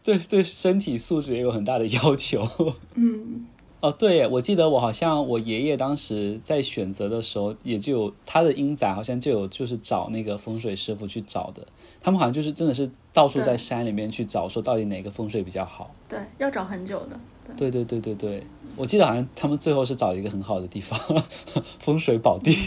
[0.07, 2.49] 对对，身体素质也有很大的要求。
[2.95, 3.45] 嗯，
[3.81, 11.67] 哦，对，我记得我好像我爷爷当时在选择的时候，也就有他的英仔，好像就有就是找那个风水师傅去找的。
[12.01, 15.93] 他们好像就是真的是到处在山里面去找，说到底哪个风水比较好。
[16.09, 17.19] 对，要找很久的。
[17.57, 20.97] 对对对对对，我记得好像他们最后是找了一个很好的地方，
[21.81, 22.53] 风水宝地。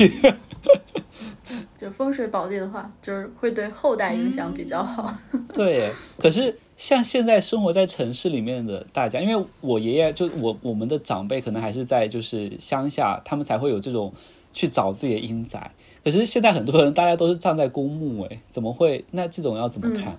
[1.77, 5.15] 就风水宝地的话，就是会对后代影响比较好。
[5.53, 6.53] 对，可是。
[6.79, 14.13] 像现在生活在城市里面的大家，因为我爷爷就我我们的长辈可能还是在就是乡下，他们才会有这种
[14.53, 15.71] 去找自己的英宅。
[16.05, 19.03] 可是现在很多人大家都是葬在公墓，哎，怎么会？
[19.11, 20.17] 那这种要怎么看？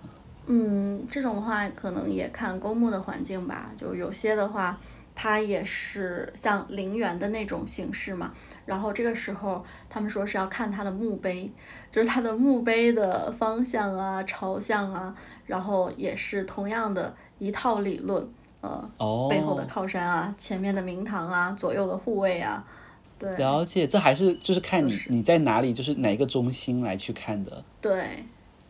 [0.49, 3.73] 嗯，这种的话可能也看公墓的环境吧。
[3.79, 4.79] 就有些的话，
[5.14, 8.33] 它也是像陵园的那种形式嘛。
[8.66, 11.51] 然后这个时候他们说是要看它的墓碑，
[11.90, 15.14] 就是它的墓碑的方向啊、朝向啊。
[15.46, 18.25] 然后也是同样的一套理论，
[18.61, 19.29] 呃，oh.
[19.29, 22.64] 背后的靠山啊，前面的明堂啊，左右的护卫啊，
[23.18, 28.25] 对，了解，这还是就是看你你在哪里，就是哪一个中心来去看的，对，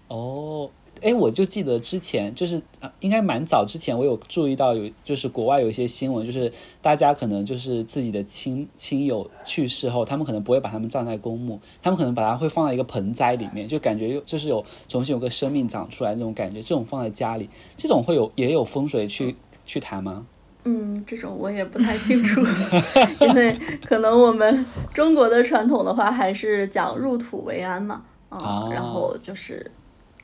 [0.09, 0.71] 哦。
[1.03, 1.11] Oh.
[1.11, 16.61] 哎，我就记得之前就是啊，应该蛮早之前，我有注意到有就是国外有一些新闻，就是大家可能就是自己的亲亲友去世后，他们可能不会把他们葬在公墓，他们可能把它会放在一个盆栽里面，就感觉就是有重新有个生命长出来那种感觉。
[16.61, 19.35] 这种放在家里，这种会有也有风水去
[19.65, 20.27] 去谈吗？
[20.65, 22.43] 嗯，这种我也不太清楚，
[23.25, 29.71] 因为可能我们中国的传统的话还是讲入土为安嘛，嗯，哦，然后就是。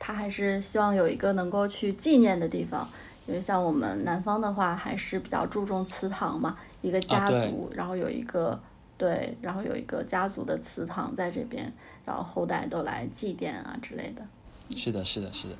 [0.07, 2.87] 他还是希望有一个能够去纪念的地方，
[3.25, 8.57] 因为像我们南方的话，还是比较注重祠堂嘛，一个家族，然后有一个
[8.97, 11.69] 对，然后有一个家族的祠堂在这边，
[12.05, 14.21] 然后后代都来祭奠啊之类的。
[14.77, 15.55] 是的，是的，是的。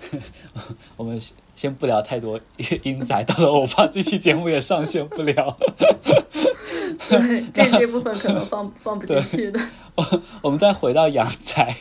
[0.96, 1.20] 我们
[1.56, 2.38] 先不聊太多
[2.84, 5.58] 阴宅，到时候我怕这期节目也上线不了。
[7.10, 9.58] 对，这这部分可能放放不进去的。
[9.96, 11.76] 我我们再回到阳宅。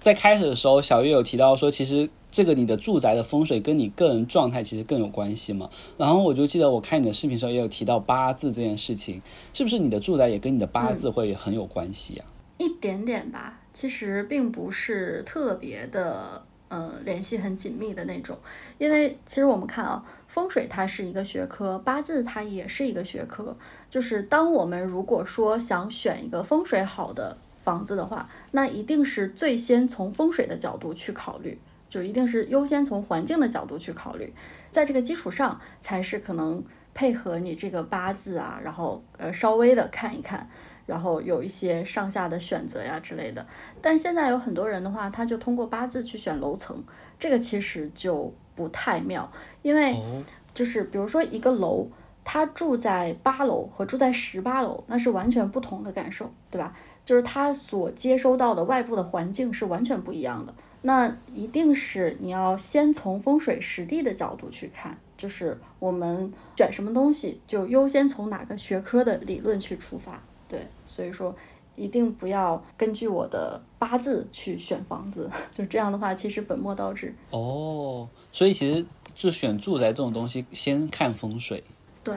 [0.00, 5.68] 在开始的时候，小月有提到说，其实这个你的住宅的风水跟你个人状态其实更有关系嘛。
[5.98, 9.20] 然后我就记得我看你的视频的时候也有提到八字这件事情，
[9.52, 12.24] 是不是你的住宅也跟你的八字会很有关系啊？
[12.58, 18.38] 嗯，一点点吧，其实并不是特别的嗯联系很紧密的那种。
[18.78, 23.54] 因为其实我们看啊，风水它是一个学科，八字它也是一个学科。
[23.90, 31.56] 就是当我们如果说想选一个风水好的房子的话，那一定是最先从风水的角度去考虑，
[31.88, 34.32] 就一定是优先从环境的角度去考虑，
[34.72, 40.48] 在这个基础上才是可能配合你这个八字啊，然后呃稍微的看一看。
[40.86, 43.46] 然后有一些上下的选择呀之类的，
[43.80, 46.82] 但现在有很多人的话，他就通过八字去选楼层，
[47.16, 49.30] 这个其实就不太妙，
[49.62, 50.02] 因为
[50.52, 51.86] 就是比如说一个楼，
[52.24, 56.76] 他住在八楼和住在十八楼，那是完全不同的感受，对吧？
[57.04, 70.22] 就是他所接收到的外部的环境是完全不一样的，那一定是你要先从风水实地的角度去看，就是我们选什么东西，就优先从哪个学科的理论去出发。
[70.48, 71.34] 对，所以说
[71.76, 77.14] 一定不要根据我的八字去选房子， 就这样的话，其实本末倒置。
[77.30, 78.84] 哦，所以其实
[79.14, 81.62] 就选住宅这种东西，先看风水。
[82.02, 82.16] 对，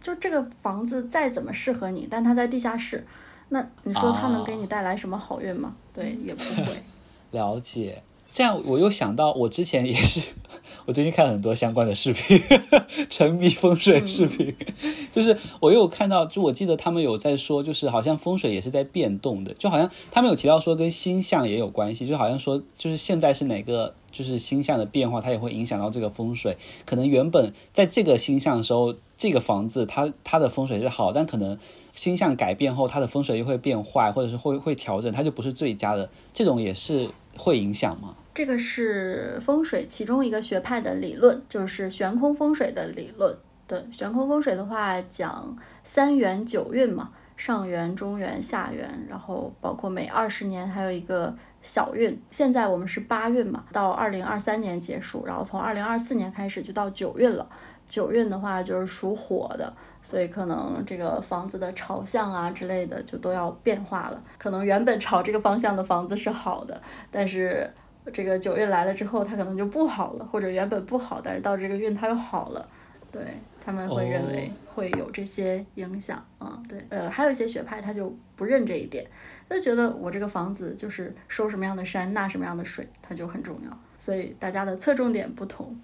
[0.00, 3.06] 就这个房子再怎么适合你，但它在地下室，
[3.52, 5.74] 那你说它能给你带来什么好运吗？
[5.76, 6.82] 哦、对，也不会。
[7.32, 8.02] 了解。
[8.32, 10.32] 这样我又想到，我之前也是，
[10.86, 12.40] 我最近看了很多相关的视频，
[13.10, 14.56] 沉迷风水视频，
[15.12, 31.58] 就是我又看到，就我记得他们有在说，就是好像风水也是在变动的，就好像他们有提到说跟星象也有关系，就好像说就是现在是哪个就是星象的变化，它也会影响到这个风水，可能原本在这个星象的时候，这个房子它它的风水是好，但可能
[31.92, 38.16] 星象改变后，它的风水又会变坏，或者是会会调整，它就不是最佳的，这种也是会影响吗？
[38.34, 43.36] 这个是风水其中一个学派的理论，就是悬空风水的理论。
[43.66, 52.20] 对，悬空风水的话讲三元九运嘛，上元、中元、下元，然后包括每二十年还有一个小运。
[52.30, 57.46] 现在我们是八运嘛，到二零二三年结束，然后从二零二四年开始就到九运了。
[57.86, 59.70] 九运的话就是属火的，
[60.02, 64.18] 所以可能这个房子的朝向啊之类的就都要变化了。
[64.38, 67.70] 可能原本朝这个方向的房子是好的，但是。
[68.12, 72.66] 这个九运来了之后，它可能就不好了，或者原本不好，但是到这个运它又好了。
[73.10, 73.22] 对，
[73.62, 76.50] 他们会认为会有这些影响啊、oh.
[76.54, 76.62] 嗯。
[76.66, 79.06] 对，呃，还有一些学派他就不认这一点，
[79.46, 83.78] 他就觉得我这个房子就是收什么样的山纳什么样的水，它就很重要。
[83.98, 85.76] 所以大家的侧重点不同。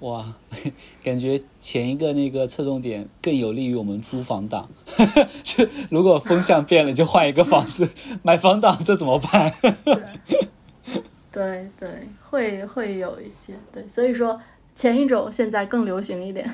[0.00, 0.34] 哇，
[1.02, 4.68] 感觉前一个那个侧重点更有利于我们租房党。
[5.42, 7.88] 就如果风向变了，就换一个房子。
[8.22, 9.50] 买房党这怎么办？
[11.34, 11.90] 对对，
[12.22, 14.40] 会会有一些对，所以说
[14.74, 16.48] 前一种现在更流行一点，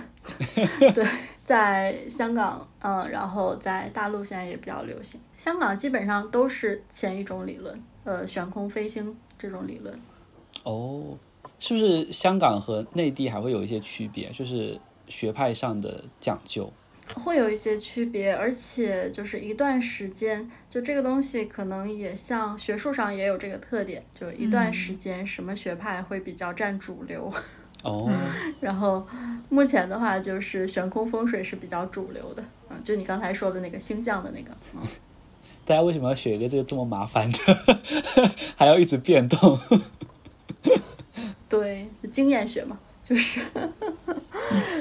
[0.95, 1.07] 对，
[1.45, 5.21] 在香港，嗯，然后在大陆现在也比较流行。
[5.37, 9.95] 香港基本上都是前一种理论，呃，悬空飞星这种理论。
[10.65, 11.17] 哦，
[11.59, 14.31] 是不是香港和内地还会有一些区别？
[14.31, 16.73] 就是学派上的讲究。
[17.15, 27.33] 会有一些区别，而且就是一段时间，就这个东西可能也像学术上也有这个特点，就一段时间什么学派会比较占主流。
[27.83, 28.55] 哦、嗯。
[28.61, 29.07] 然后
[29.49, 34.51] 目前的话，就是悬空风水是比较主流的，嗯，就你刚才说的那个星象的那个。
[34.75, 34.81] 嗯。
[35.67, 37.39] 大家为什么要选一个这个这么麻烦的，
[38.57, 39.59] 还要一直变动？
[41.49, 42.79] 对，经验学嘛。
[43.11, 43.41] 就是，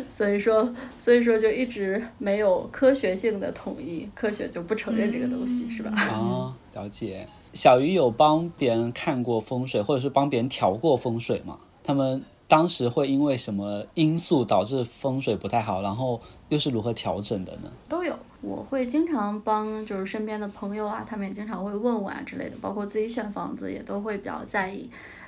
[0.07, 5.89] 所以说，所以说就一直没有科学性的统一，科学就不承认这个东西，是吧？
[5.95, 7.25] 啊、哦，了解。
[7.53, 11.57] 小鱼有帮别人看过风水，或者是帮别人调过风水吗？
[11.83, 17.71] 他们当时会因为什么因素导致风水不太好，然后又是如何调整的呢？
[17.87, 24.87] 都有，我会经常帮，就是身边的朋友啊，他们也经常会问我啊之类的，包括自己选房子也都会比较在意。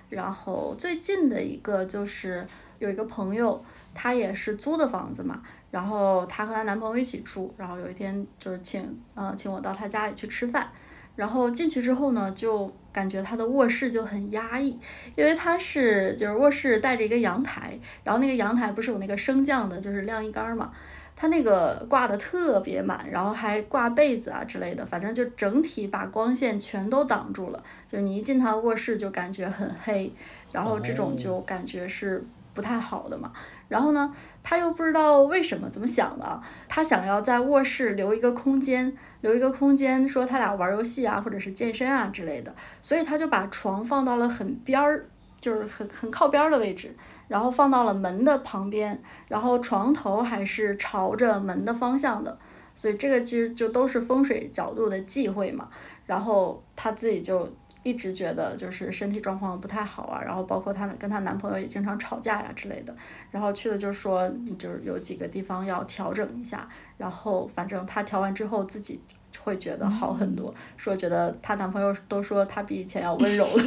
[0.10, 2.48] 然后最近的一个就是。
[2.82, 3.64] 有一个朋友，
[3.94, 5.40] 她也是租的房子嘛，
[5.70, 10.68] 然后她和她男朋友一起住，然后有一天就是请，呃，请我到她家里去吃饭，
[11.16, 14.80] 然后进去之后呢，就感觉她的卧室就很压抑，
[15.16, 20.74] 因为她是就是卧室带着一个阳台，然后那个阳台不是有那个升降的，就是晾衣杆嘛，
[21.16, 30.12] 她那个挂的特别满，然后还挂被子啊之类的，反正就整体把光线全都挡住了，就你一进她的卧室就感觉很黑，
[30.52, 32.26] 然后这种就感觉是。
[32.54, 33.32] 不太好的嘛，
[33.68, 45.06] 然后呢，他又不知道为什么怎么想的，他想要在卧室留一个空间，留一个空间，说他俩玩游戏啊，或者是健身啊之类的，所以他就把床放到了很边儿，
[45.40, 46.94] 就是很很靠边的位置，
[47.28, 52.38] 然后放到了门的旁边，然后床头还是朝着门的方向的，
[52.76, 55.70] 所以这个其实就都是风水角度的忌讳嘛，
[56.06, 57.50] 然后他自己就。
[57.84, 62.96] 一直觉得就是身体状况不太好啊，然后包括她跟她男朋友也经常吵架呀之类的，
[63.32, 64.30] 然后去了就说
[64.60, 69.00] 就是有几个地方要调整一下，然后反正她调完之后自己
[69.44, 73.64] 会觉得好很多，嗯、说觉得她男朋友都说她比以前要温柔了。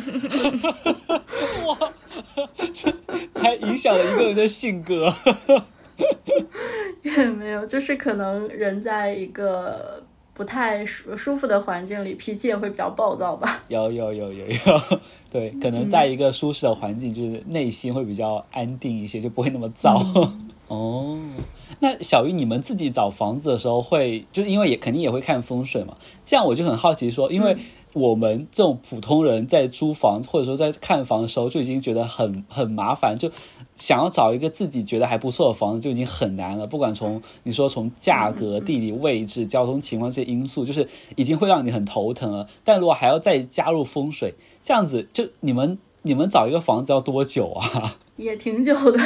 [1.66, 1.92] 哇，
[2.72, 2.94] 这
[3.40, 5.12] 还影响了一个人的性格。
[7.02, 10.04] 也没有，就是可能人在一个。
[10.34, 13.62] 不太舒舒服的环境里，脾气也会比较暴躁吧？
[13.68, 14.80] 有有有有有，
[15.32, 19.96] 对，可能在一个舒适的环境，嗯、就是内心会比较安定一些，就不会那么躁。
[20.14, 21.18] 嗯、 哦，
[21.80, 25.96] 那小鱼，你们自己找房子的时候会，就是因为也肯定也会看风水嘛？
[26.26, 27.54] 这样我就很好奇说，因为。
[27.54, 27.60] 嗯
[27.94, 33.30] 我们这种普通人在租房或者说在看房的时候就已经觉得很很麻烦，就
[33.76, 36.66] 想要找一个自己觉得还不错的房子就已经很难了。
[36.66, 42.46] 不管从你说从价格、地理位置、交通情况这些因素，就是已经会让你很头疼了。
[42.62, 47.96] 但如果还要再加入风水，这样子就你们 你们找一个房子要多久啊？
[48.16, 49.00] 也挺久的，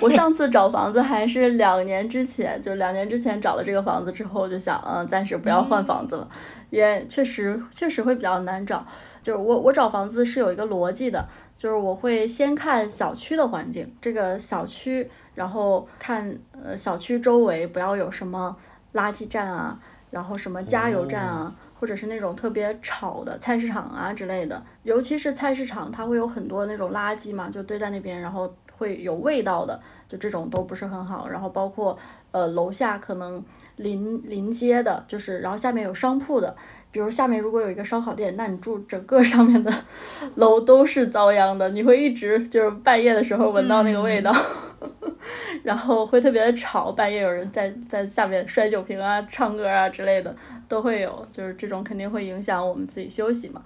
[0.00, 6.28] 我上次找房子还是两年之前，就两年之前找了这个房子之后，就想，嗯，暂时不要换房子了，
[6.70, 8.84] 也确实确实会比较难找。
[9.22, 18.56] 就是我我找房子是有一个逻辑的，就是我会先看小区的环境，这个小区，然后看呃小区周围不要有什么
[18.94, 19.78] 垃圾站啊，
[20.10, 21.54] 然后什么加油站啊。
[21.80, 31.26] 或者是那种特别吵的菜市场啊之类的，尤其是菜市场，它会有很多那种垃圾嘛，就堆在那边，然后会有味道的，就这种都不是很好。
[31.26, 31.98] 然后包括
[32.32, 33.42] 呃楼下可能
[33.76, 36.54] 临临街的，就是然后下面有商铺的，
[36.90, 39.72] 比如下面如果有一个烧烤店，那你住整个上面的
[40.34, 44.32] 楼都是遭殃的，你会一直就是半夜的时候闻到那个味道。
[44.32, 44.86] 嗯
[45.62, 50.34] 然后会特别的吵，半夜有人在在下面摔酒瓶啊、唱歌啊之类的
[50.66, 53.60] 都会有，就是这种肯定会影响我们自己休息嘛。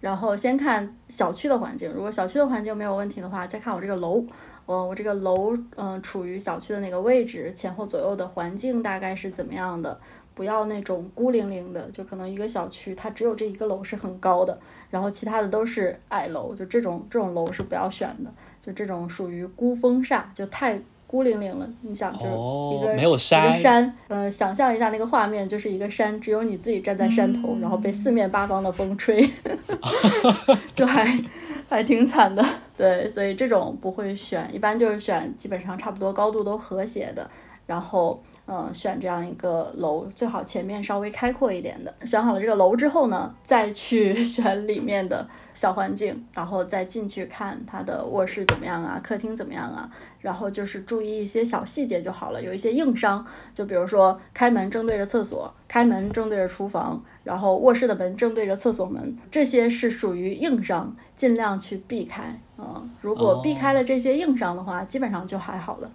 [0.00, 4.22] 然后先看小区的环境，如果小区的环境没有问题的话，再看我这个楼，
[4.66, 9.98] 我我这个楼嗯处于小区的哪个位置，前后左右的环境大概是怎么样的，
[10.40, 18.32] 不要那种孤零零的，就可能一个小区它只有这一个楼是很高的，然后其他的都是矮楼，就这种这种楼是不要选的。
[18.64, 21.68] 就这种属于孤峰煞，就太孤零零了。
[21.82, 29.22] 你想，就是一个、哦、没有山，一个山，呃，想象一下那个画面，就是一个山，只有你自己站在山头，嗯、然后被四面八方的风吹
[30.72, 31.22] 就还
[31.68, 32.42] 还挺惨的。
[32.78, 37.30] 对，所以这种不会选，一般就是选基本上差不多高度都和谐的，
[37.70, 38.20] 然后。
[38.52, 41.94] 嗯，选这样一个楼，最好前面稍微开阔一点的。
[42.04, 49.88] 选好了这个楼之后呢，再去 选里面的小环境，然后再进去看它的卧室怎么样啊，客厅怎么样啊，
[50.20, 52.42] 然后就是注意一些小细节就好了。
[52.42, 62.36] 有一些硬伤，就比如说开门正对着厕所，开门正对着厨房，然后卧室的门正对着厕所门，这些是属于硬伤，尽量去避开。
[62.58, 65.88] 嗯，如果避开了这些硬伤的话，基本上就还好了。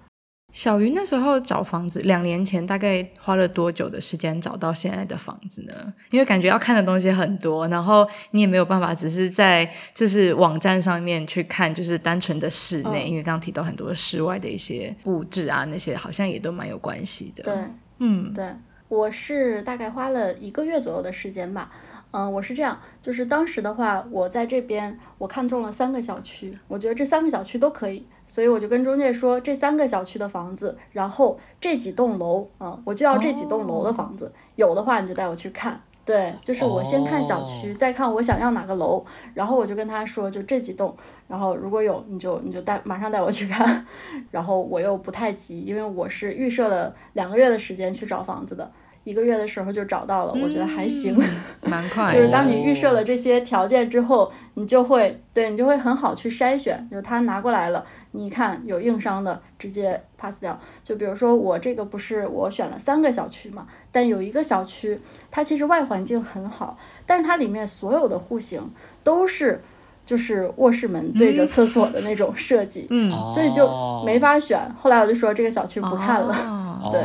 [0.56, 5.94] 小鱼那时候找房子，两年前大概花了多久的时间找到现在的房子呢？
[6.12, 17.44] 因为感觉要看的东西很多，然后你也没有办法只是在就是网站上面去看，就是单纯的室内，哦、因为刚刚提到很多室外的一些布置啊，那些好像也都蛮有关系的。
[17.44, 17.54] 对，
[18.00, 18.46] 嗯，对，
[18.88, 21.70] 我是大概花了一个月左右的时间吧。
[22.18, 28.08] 嗯，我是这样，就是当时的话，我在这边我看中了三个小区，我觉得这三个小区都可以。
[28.26, 35.82] 所以我就跟中介说，这三个小区的房子，然后这几栋楼，嗯，我就要这几栋楼的房子，有的话你就带我去看。
[36.06, 39.04] 对，就是我先看小区，再看我想要哪个楼，
[39.34, 40.96] 然后我就跟他说，就这几栋，
[41.28, 43.86] 然后如果有你就你就带马上带我去看，
[44.32, 48.72] 然后我又不太急，因为我是预设了两个月的时间去找房子的。
[49.06, 51.24] 一个月的时候就找到了，我觉得还行，嗯、
[51.70, 52.12] 蛮快。
[52.12, 56.86] 就是当你预设了这些条件之后，你就会对你就会很好去筛选。
[56.92, 60.60] 就他拿过来了，你一看有硬伤的，直接 pass 掉。
[60.84, 65.00] 就比如说我这个不是我选了三个小区嘛，但有一个小区
[65.30, 66.76] 它其实外环境很好，
[67.06, 68.72] 但是它里面所有的户型
[69.04, 69.62] 都是
[70.04, 74.60] 就是卧室门对着厕所的那种设计，嗯，所以就没法选。
[74.76, 77.02] 后来我就说这个小区不看了，哦、 对。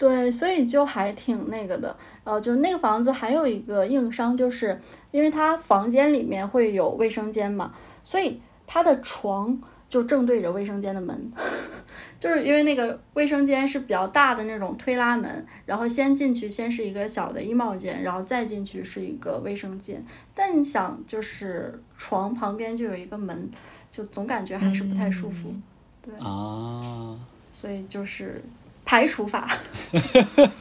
[0.00, 1.94] 对，所以就还挺那个的，
[2.24, 4.80] 然后就那个房子还有一个硬伤，就是
[5.10, 11.30] 因为它房间里面会有卫生间嘛，所以它的床就正对着卫生间的门，
[12.18, 20.02] 就是因为那个卫生间是比较大的那种推拉门，然后先进去先是一个小的衣帽间，然后再进去是一个卫生间，
[20.34, 23.50] 但你想就是床旁边就有一个门，
[23.92, 25.62] 就总感觉还是不太舒服，嗯、
[26.00, 26.14] 对。
[26.26, 27.18] 啊，
[27.52, 28.42] 所以就是。
[28.90, 29.48] 排除法，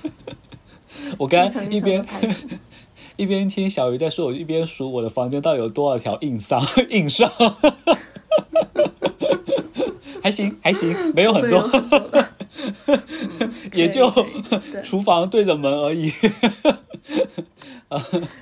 [1.17, 2.05] 我刚刚一边
[3.17, 6.61] 一边听小鱼在说，我一边数我的房间到底有多少条硬伤，
[6.91, 7.27] 硬伤，
[10.21, 11.67] 还行还行，没有很多，
[13.73, 14.07] 也就
[14.83, 16.13] 厨房对着门而已。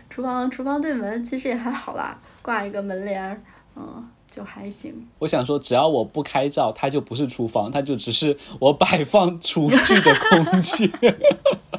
[0.09, 3.41] 厨房厨房对门其实也还好啦，挂一个门帘，
[3.77, 4.05] 嗯。
[4.30, 4.93] 就还行。
[5.19, 10.89] 我想说，只要我不开照，它就不是厨房，它就只是我摆放厨具的空间。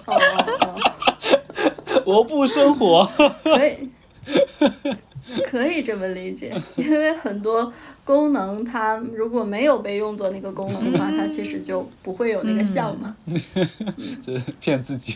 [0.06, 3.08] 哦哦哦，我不生活。
[3.44, 3.88] 可以，
[5.44, 7.72] 可以这么理解，因为很多。
[8.08, 13.14] 功能它如果没有被用作那个功能的话，它其实就不会有那个像嘛。
[14.22, 15.14] 就是骗自己。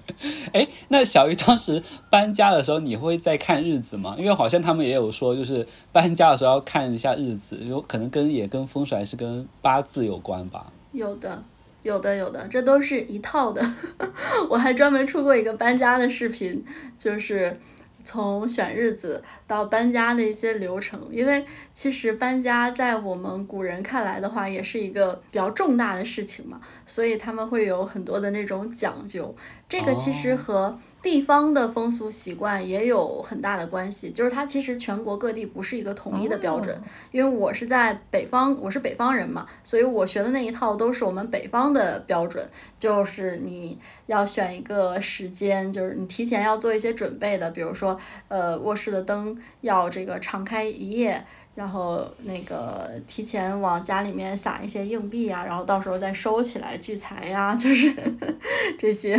[0.54, 4.16] 哎，那小鱼当时搬家的时候，你会在看日子吗？
[4.18, 10.72] 因为好像他们也有说，就是搬家的时候要看一下日子，有可能跟也跟风水还是跟八字有关吧。
[10.92, 11.42] 有的，
[11.82, 13.62] 有的，有的，这都是一套的。
[14.48, 16.64] 我还专门出过一个搬家的视频，
[16.96, 17.60] 就是。
[18.04, 29.34] 从选日子到搬家的一些流程，因为其实搬家在我们古人看来的话，也是一个比较重大的事情嘛，所以他们会有很多的那种讲究。
[29.68, 36.78] 这个其实和地方的风俗习惯也有很大的关系，就是它其实全国各地不是一个统一的标准。
[37.10, 42.46] 因为我是在北方，我是北方人嘛，所以我学的那一套都是我们北方的标准，
[42.78, 47.98] 就是你要选一个时间，就是你提前要做一些准备的，比如说，
[48.28, 51.24] 呃，卧室的灯要这个常开一夜，
[51.54, 57.94] 然后那个提前往家里面撒一些硬币啊，然后到时候再收起来聚财呀，就是
[58.78, 59.18] 这些。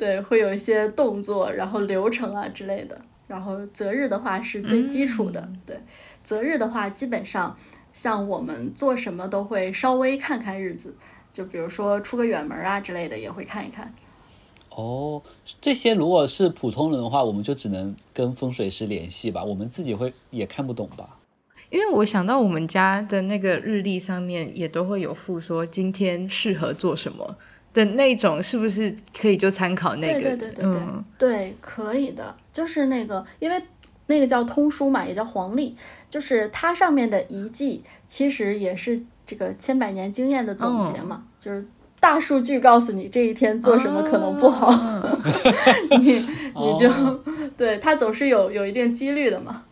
[0.00, 2.98] 对，会有一些动作，然后流程啊之类的。
[3.26, 5.46] 然后择日的话是最基础的。
[5.66, 5.78] 对，
[6.24, 7.54] 择日的话，基本上
[7.92, 10.96] 像我们做什么都会稍微看看日子，
[11.34, 13.92] 就比如说出个远门啊之类的也会看一看。
[14.70, 15.20] 哦，
[15.60, 21.18] 这些如果是普通人的话，我们就只能跟风水师联系吧，我们自己会也看不懂吧？
[21.68, 27.36] 因为我想到我们家的那个日历上面也都会有附说今天适合做什么。
[27.72, 30.20] 的那种是不是可以就参考那个？
[30.20, 32.34] 对对对对对，嗯、对，可以的。
[32.52, 33.62] 就是那个，因为
[34.06, 35.76] 那个叫通书嘛，也叫黄历，
[36.10, 41.64] 就是它上面的遗迹其实也是这个千百年经验的总结嘛，哦、就是
[42.00, 45.20] 大数据告诉你这一天做什么可能不好，哦、
[46.00, 47.20] 你你就、哦、
[47.56, 49.62] 对它总是有有一定几率的嘛。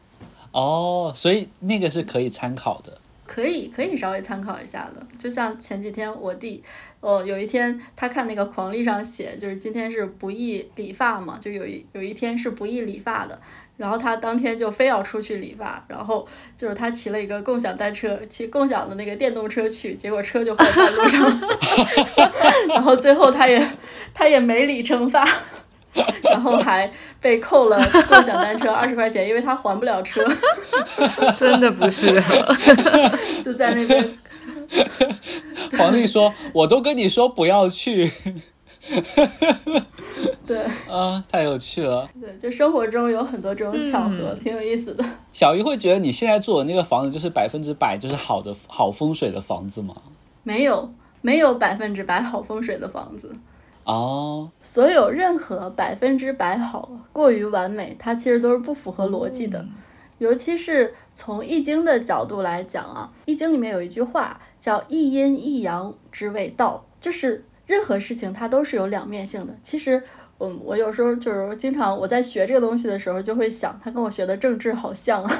[0.52, 2.96] 哦，所以那个是可以参考的。
[3.26, 6.62] 可以可以稍微参考一下的，就像前几天我弟。
[7.00, 13.38] 哦，有一天他看那个黄历上写，就是今天是不宜理发嘛，就有一有一天是不宜理发的，
[13.76, 16.26] 然后他当天就非要出去理发，然后
[16.56, 21.40] 就是他骑了一个共享单车，骑共享的那个电动车去，结果车就坏在路上，
[22.74, 23.64] 然后最后他也
[24.12, 25.24] 他也没理成发，
[26.24, 26.90] 然后还
[27.20, 30.20] 被扣了共享单车二十块钱，因为他还不了车，
[31.36, 32.56] 真的不适合，
[33.40, 34.18] 就在那边。
[35.78, 38.10] 黄历说：“我都跟你说不要去。”
[40.46, 42.08] 对， 啊，太有趣了。
[42.18, 45.04] 对，就生活中有很多这种巧合，嗯、挺有意思的。
[45.30, 49.94] 小鱼会觉得你现在住的那个房子就是百分之百就是好的好风水的房子吗？
[50.42, 50.90] 没有，
[51.20, 53.36] 没有百分之百好风水的房子。
[53.84, 59.58] 哦，所有任何百分之百好、过于完美，它其实都是不符合逻辑的。
[59.58, 59.70] 嗯、
[60.18, 64.40] 尤其是从易经的角度来讲啊，易经里面有一句话。
[64.58, 69.54] 叫一阴一阳之谓道，就是任何事情它都是有两面性的。
[69.62, 70.02] 其实，
[70.38, 75.30] 嗯，我有时候就是经常我在学这个东西的时候，就会想，它跟我学的政治好像啊，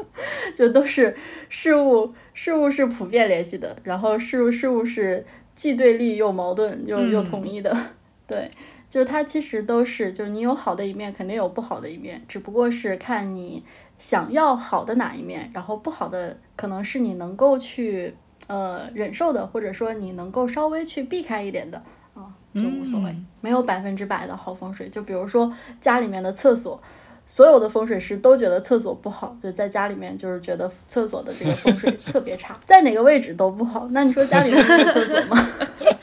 [0.54, 1.16] 就都是
[1.48, 5.24] 事物，事物是普遍联系的，然后事物事物是
[5.54, 7.86] 既对立又矛盾又又统一的，嗯、
[8.26, 8.50] 对，
[8.90, 13.62] 就它其实都是，就是你有好的一面，肯定有不好的一面，只不过是看你
[13.98, 18.14] 想要好的哪一面，然后不好的可能是你能够去。
[18.46, 21.82] 呃，忍受的，或者说你能够稍微去避开一点的
[22.14, 23.10] 啊，就无所谓。
[23.10, 24.88] 嗯、没有百分之百的好风水。
[24.88, 26.80] 就比如说家里面的厕所，
[27.26, 33.88] 所有的风水师都觉得厕所不好，就在家里面就是觉得厕所的这个风水特别差，在哪个位置都不好。
[33.90, 35.36] 那你说家里面有厕所吗？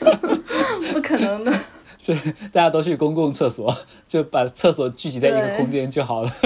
[0.92, 1.52] 不可能的。
[1.96, 2.14] 就
[2.52, 3.74] 大家都去公共厕所，
[4.06, 6.30] 就把厕所聚集在一个空间就好了。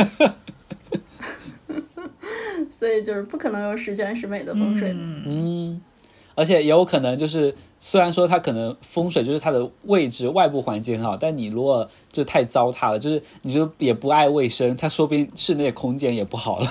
[2.71, 4.99] 所以就是不可能有十全十美的风水的。
[5.01, 5.81] 嗯。
[6.39, 16.69] 而且也有可能就是，虽然说它可能风水就是它的位置外部环境很好，但你如果就太糟蹋了，就是你就也不爱卫生，它说不定室内空间也不好了。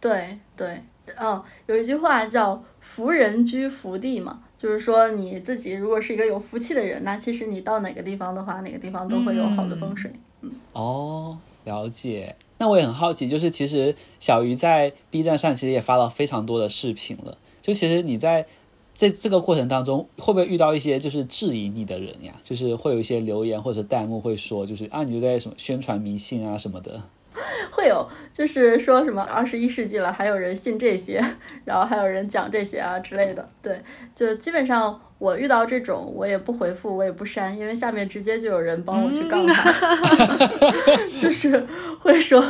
[0.00, 0.80] 对 对，
[1.18, 10.10] 哦，有一句话叫“福人居福地”嘛，就是说你自己如果是一个有福气的人，那其实你到哪个地方的话，哪个地方都会有好的风水。
[10.40, 10.50] 嗯。
[10.72, 12.34] 哦，了解。
[12.56, 17.36] 那我也很好奇，就是其实小鱼在 B 站上其实也发了非常多的视频了。
[17.60, 18.46] 就其实你在
[18.94, 22.34] 在这个过程当中，会不会遇到一些就是质疑你的人呀？
[22.42, 27.00] 就是会有一些留言或者弹幕会说，就是啊，你就在什么宣传迷信啊什么的。
[27.72, 31.24] 会有，就是说什么二十一世纪了，还有人信这些，
[31.64, 33.46] 然后还有人讲这些啊之类的。
[33.62, 33.80] 对，
[34.14, 39.70] 就基本上我遇到这种，我也不回复，我也不删，因为下面直接就有人帮我去杠他，
[41.22, 41.64] 就是
[42.00, 42.42] 会说，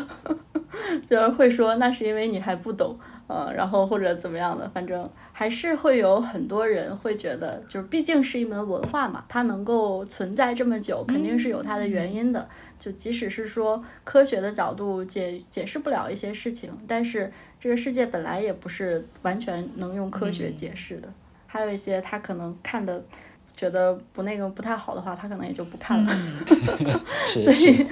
[1.07, 2.99] 就是会说那是因为你还不懂。
[3.29, 12.41] 呃，然后或者怎么样的，反正还是会有很多人会觉得，就是毕竟是一门文化嘛，它能够存在这么久，肯定是有它的原因的。
[12.41, 12.49] 嗯、
[12.79, 21.14] 就即使是说科学的角度解解释不了一些事情，但是这个世界本来也不是完全能用科学解释的，嗯、
[21.53, 23.05] 还有一些他可能看的。
[23.55, 26.12] 觉得不那个不太好的话，他可能也就不看了。
[27.38, 27.86] 所以，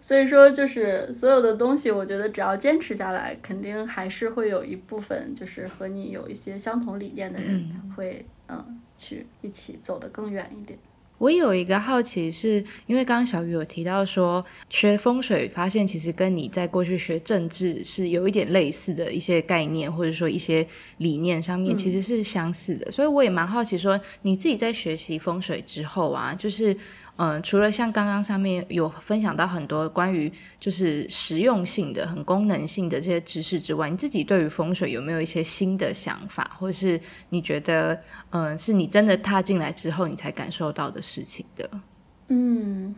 [0.00, 7.62] 所以说就是所有的东西，我觉得只要坚持下来，肯定还是会有一部分就是和你有一些相同理念的人
[7.94, 10.76] 会嗯，嗯去一起走得更远一点。
[11.22, 20.66] 我有一个好奇是，是因为刚刚小鱼有提到说学风水，发现其实跟你在过去学政治是有一点类似的一些概念，或者说一些
[20.96, 26.76] 理念上面其实是相似的，嗯、所以我也蛮好奇说你自己在学习风水之后啊，就是。
[27.22, 38.00] 嗯，除了像刚刚上面有分享到很多关于就是实用性的、很功能性的这些知识之外，你自己对于风水有没有一些新的想法，或者是你觉得，
[38.30, 41.70] 嗯，是你真的踏进来之后你才感受到的事情的？
[42.26, 42.92] 嗯，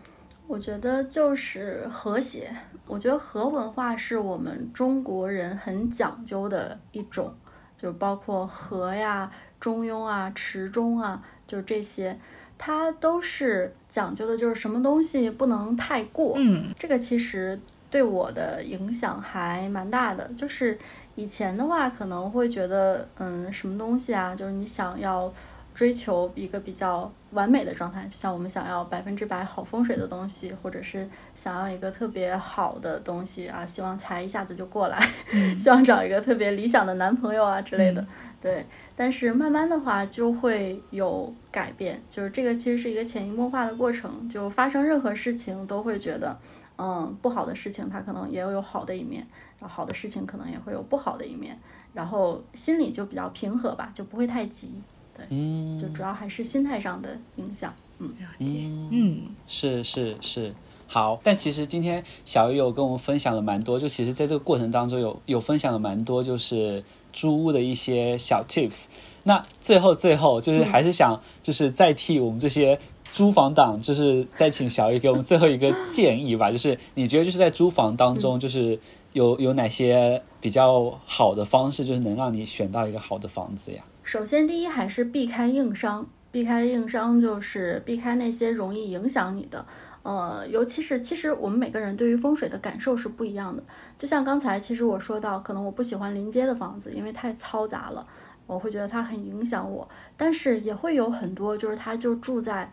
[0.47, 2.51] 我觉得就是和谐。
[2.87, 7.37] 我觉得和文化是我们中国人很讲究的一种，
[7.77, 12.19] 就包括和呀、中庸啊、持中啊，就这些。
[12.59, 16.35] 它都是讲究的，就是什么东西不能太过。
[16.37, 17.59] 嗯，这个其实
[17.91, 20.31] 对我的影响还蛮大的。
[20.37, 20.79] 就是
[21.15, 25.33] 以前的话，可能会觉得，嗯，什么东西啊，就是你想要
[25.75, 34.99] 追求一个比较完美的状态，就像我们想要百分之百好风水的东西，或者是想要一个特别好的东西啊，希望财一下子就过来，
[35.33, 38.07] 嗯、 希望找一个特别理想的男朋友啊之类的，嗯、
[38.41, 38.67] 对。
[38.97, 46.39] 但是慢慢的话就会有改变，就是这个其实是一个潜移默化的过程，就发生任何事情都会觉得，
[46.79, 49.27] 嗯，不好的事情它可能也有好的一面，
[49.59, 51.59] 然后好的事情可能也会有不好的一面，
[51.93, 54.71] 然后心里就比较平和吧，就不会太急，
[55.17, 58.53] 对，嗯，就主要还是心态上的影响，嗯，了解，
[58.91, 60.55] 嗯，是是是，
[60.87, 66.83] 好，但其实今天小鱼有跟我们分享了蛮多，就其实在这个过程当中有有分享了蛮多，就是。
[67.17, 68.87] 租屋的一些小 tips，
[69.23, 78.77] 那最后最后就是还是想就是再替我们这些租房党，就是再请小鱼给我们最后一个建议吧，就是你觉得就是在租房当中，就是
[79.13, 83.85] 有有哪些比较好的方式，就是能让你选到一个好的房子呀？
[84.05, 89.65] 首先，第一还是避开硬伤，避开硬伤就是避开那些容易影响你的。
[90.03, 93.63] 呃，尤其是其实我们每个人对于风水的感受是不一样的。
[93.97, 98.07] 就像刚才其实我说到，可能我不喜欢临街的房子，因为太嘈杂了，
[98.47, 99.89] 我会觉得它很影响我。
[100.19, 102.71] 但是也会有很多就是他就住在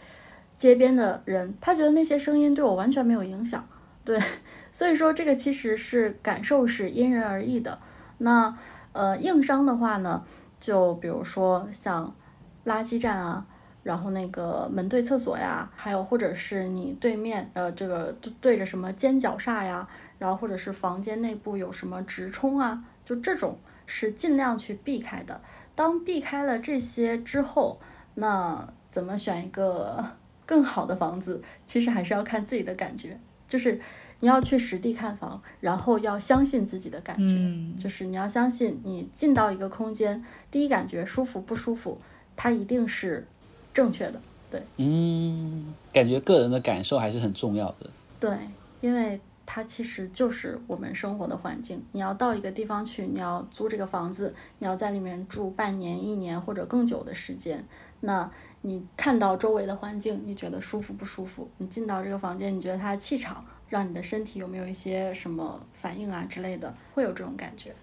[0.57, 3.65] 街边的人，他觉得那些声音对我完全没有影响。
[4.03, 4.19] 对，
[4.73, 7.79] 所以说这个其实是感受是因人而异的。
[8.17, 8.53] 那
[8.91, 10.25] 呃硬伤的话呢，
[10.61, 12.15] 就比如说像
[12.65, 13.45] 垃圾站啊。
[13.83, 19.87] 然后那个门对厕所呀，还有或者是你对面，呃，这个对着什么尖角煞呀，
[20.19, 23.57] 然后或者是房间内部有什么直冲啊，就这种
[23.87, 25.41] 是尽量去避开的。
[25.73, 27.79] 当避开了这些之后，
[28.13, 30.05] 那怎么选一个
[30.45, 31.41] 更好的房子？
[31.65, 33.81] 其实还是要看自己的感觉，就是
[34.21, 41.99] 你要去实地看房，然后要相信自己的感觉，嗯，就是你要相信你进到一个空间，第一感觉舒服不舒服，
[42.35, 43.27] 它一定是。
[43.73, 48.37] 正确的，对，嗯，感觉个人的感受还是很重要的，对，
[48.81, 51.81] 因为它其实就是我们生活的环境。
[51.93, 57.65] 你要到一个地方去，你要租这个房子，你要在里面住半年、一年或者更久的时间，
[58.01, 58.29] 那
[58.63, 61.49] 你看到周围的环境，你觉得舒服不舒服？
[61.59, 67.73] 你进到这个房间，你觉得它的气场让你的身体有没有一些什么反应啊之类的，会有这种感觉。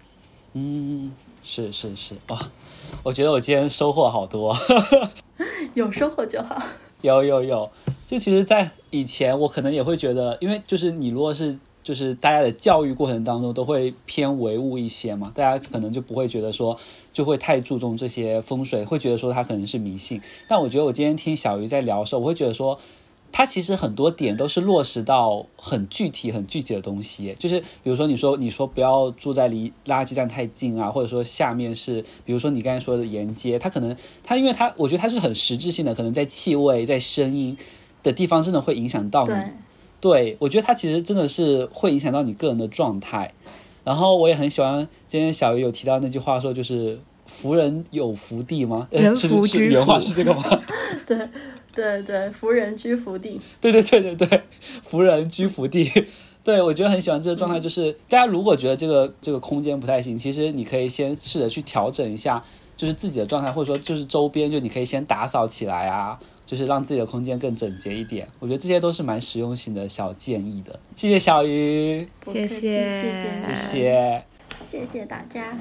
[0.53, 1.11] 嗯，
[1.43, 2.39] 是是是，哇，
[3.01, 4.55] 我觉得我今天收获好多。
[5.73, 6.61] 有收获就好。
[7.01, 7.67] 有有有，
[8.05, 16.77] 就其实，在以前我可能也会觉得，因为就是你如果是就是大家的教育过程当中都会偏唯物一些嘛，大家可能就不会觉得说
[17.11, 20.21] 就会太注重这些风水，会觉得说它可能是迷信。
[20.47, 22.79] 但我觉得我今天听小鱼在聊的时候，我会觉得说，
[23.31, 37.55] 它其实很多点都是落实到很具体、很具体的东西，就是比如说你说你说不要住在离垃圾站太近啊，或者说下面是，比如说你刚才说的沿街，它可能它因为它我觉得它是很实质性的，可能在气味、在声音
[38.03, 39.29] 的地方真的会影响到你。
[39.29, 39.43] 对，
[40.01, 43.33] 对，我觉得它其实真的是会影响到你个人的状态。
[43.85, 48.87] 然后我也很喜欢今天小鱼有提到那句话说，就是福人有福地吗？
[48.91, 49.73] 人福居福。
[49.73, 50.43] 原话是这个吗？
[51.07, 51.17] 对。
[51.73, 53.39] 对对福人居福地。
[53.61, 54.41] 对对对对对
[54.83, 55.91] 福人居福地。
[56.43, 62.41] 对我觉得很喜欢这个状态就是大家如果觉得这个这个空间不太行其实你可以先试着去调整一下
[62.77, 66.17] 就是自己的状态或者说就是周边就你可以先打扫起来啊
[66.49, 68.27] 就是让自己的空间更整洁一点。
[68.39, 70.79] 我觉得这些都是蛮实用性的小建议的。
[70.95, 72.07] 谢谢小鱼。
[72.25, 73.53] 谢谢谢谢。
[73.53, 74.23] 谢谢。
[74.59, 75.55] 谢谢大家。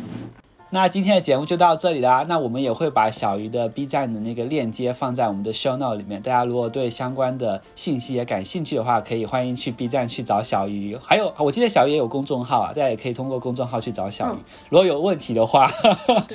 [0.71, 2.27] 那今天的节目就到这里啦。
[2.29, 6.21] 那我们也会把小鱼的 B 站的那个链接放在我们的 show note 里面。
[6.21, 10.95] 大家如果对相关的信息也感兴趣的话，可以欢迎去 B 站去找小鱼。
[10.97, 14.39] 还有，我记得小鱼也有公众号啊，大家也可以通过公众号去找小鱼。
[14.69, 15.71] 如果有问题的话，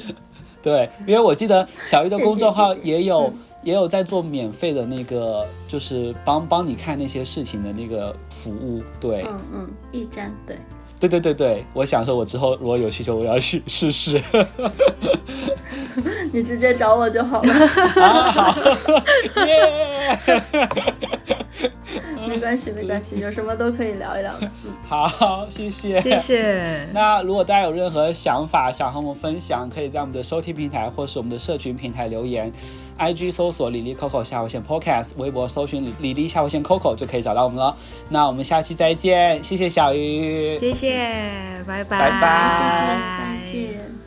[0.63, 3.31] 对，因为我记得小鱼的公众号也有
[3.63, 8.81] 也有在做免费的那个，就是帮帮你看那些事情的那个服务。
[8.99, 10.57] 对，嗯嗯，驿站对。
[11.03, 14.23] 对对对对，我想说，我之后如果有需求，我要去试试。
[16.31, 17.53] 你直接找我就好了。
[18.01, 18.55] 啊、好，
[19.45, 20.17] 耶！
[22.27, 24.49] 没关系，没关系，有什么都可以聊一聊的。
[24.65, 26.87] 嗯， 好，谢谢，谢谢。
[26.93, 32.51] 那如果大家有任何想法想和我们分享，可以在我们的收听平台或是我们的社群平台留言。
[32.97, 37.75] IG 搜索李丽 Coco 下划线 Podcast，微博搜寻李丽下划线 Coco 就可以找到我们了。
[38.09, 40.95] 那我们下期再见，谢谢小鱼，谢谢，
[41.67, 44.02] 拜拜，拜拜，谢谢，再见。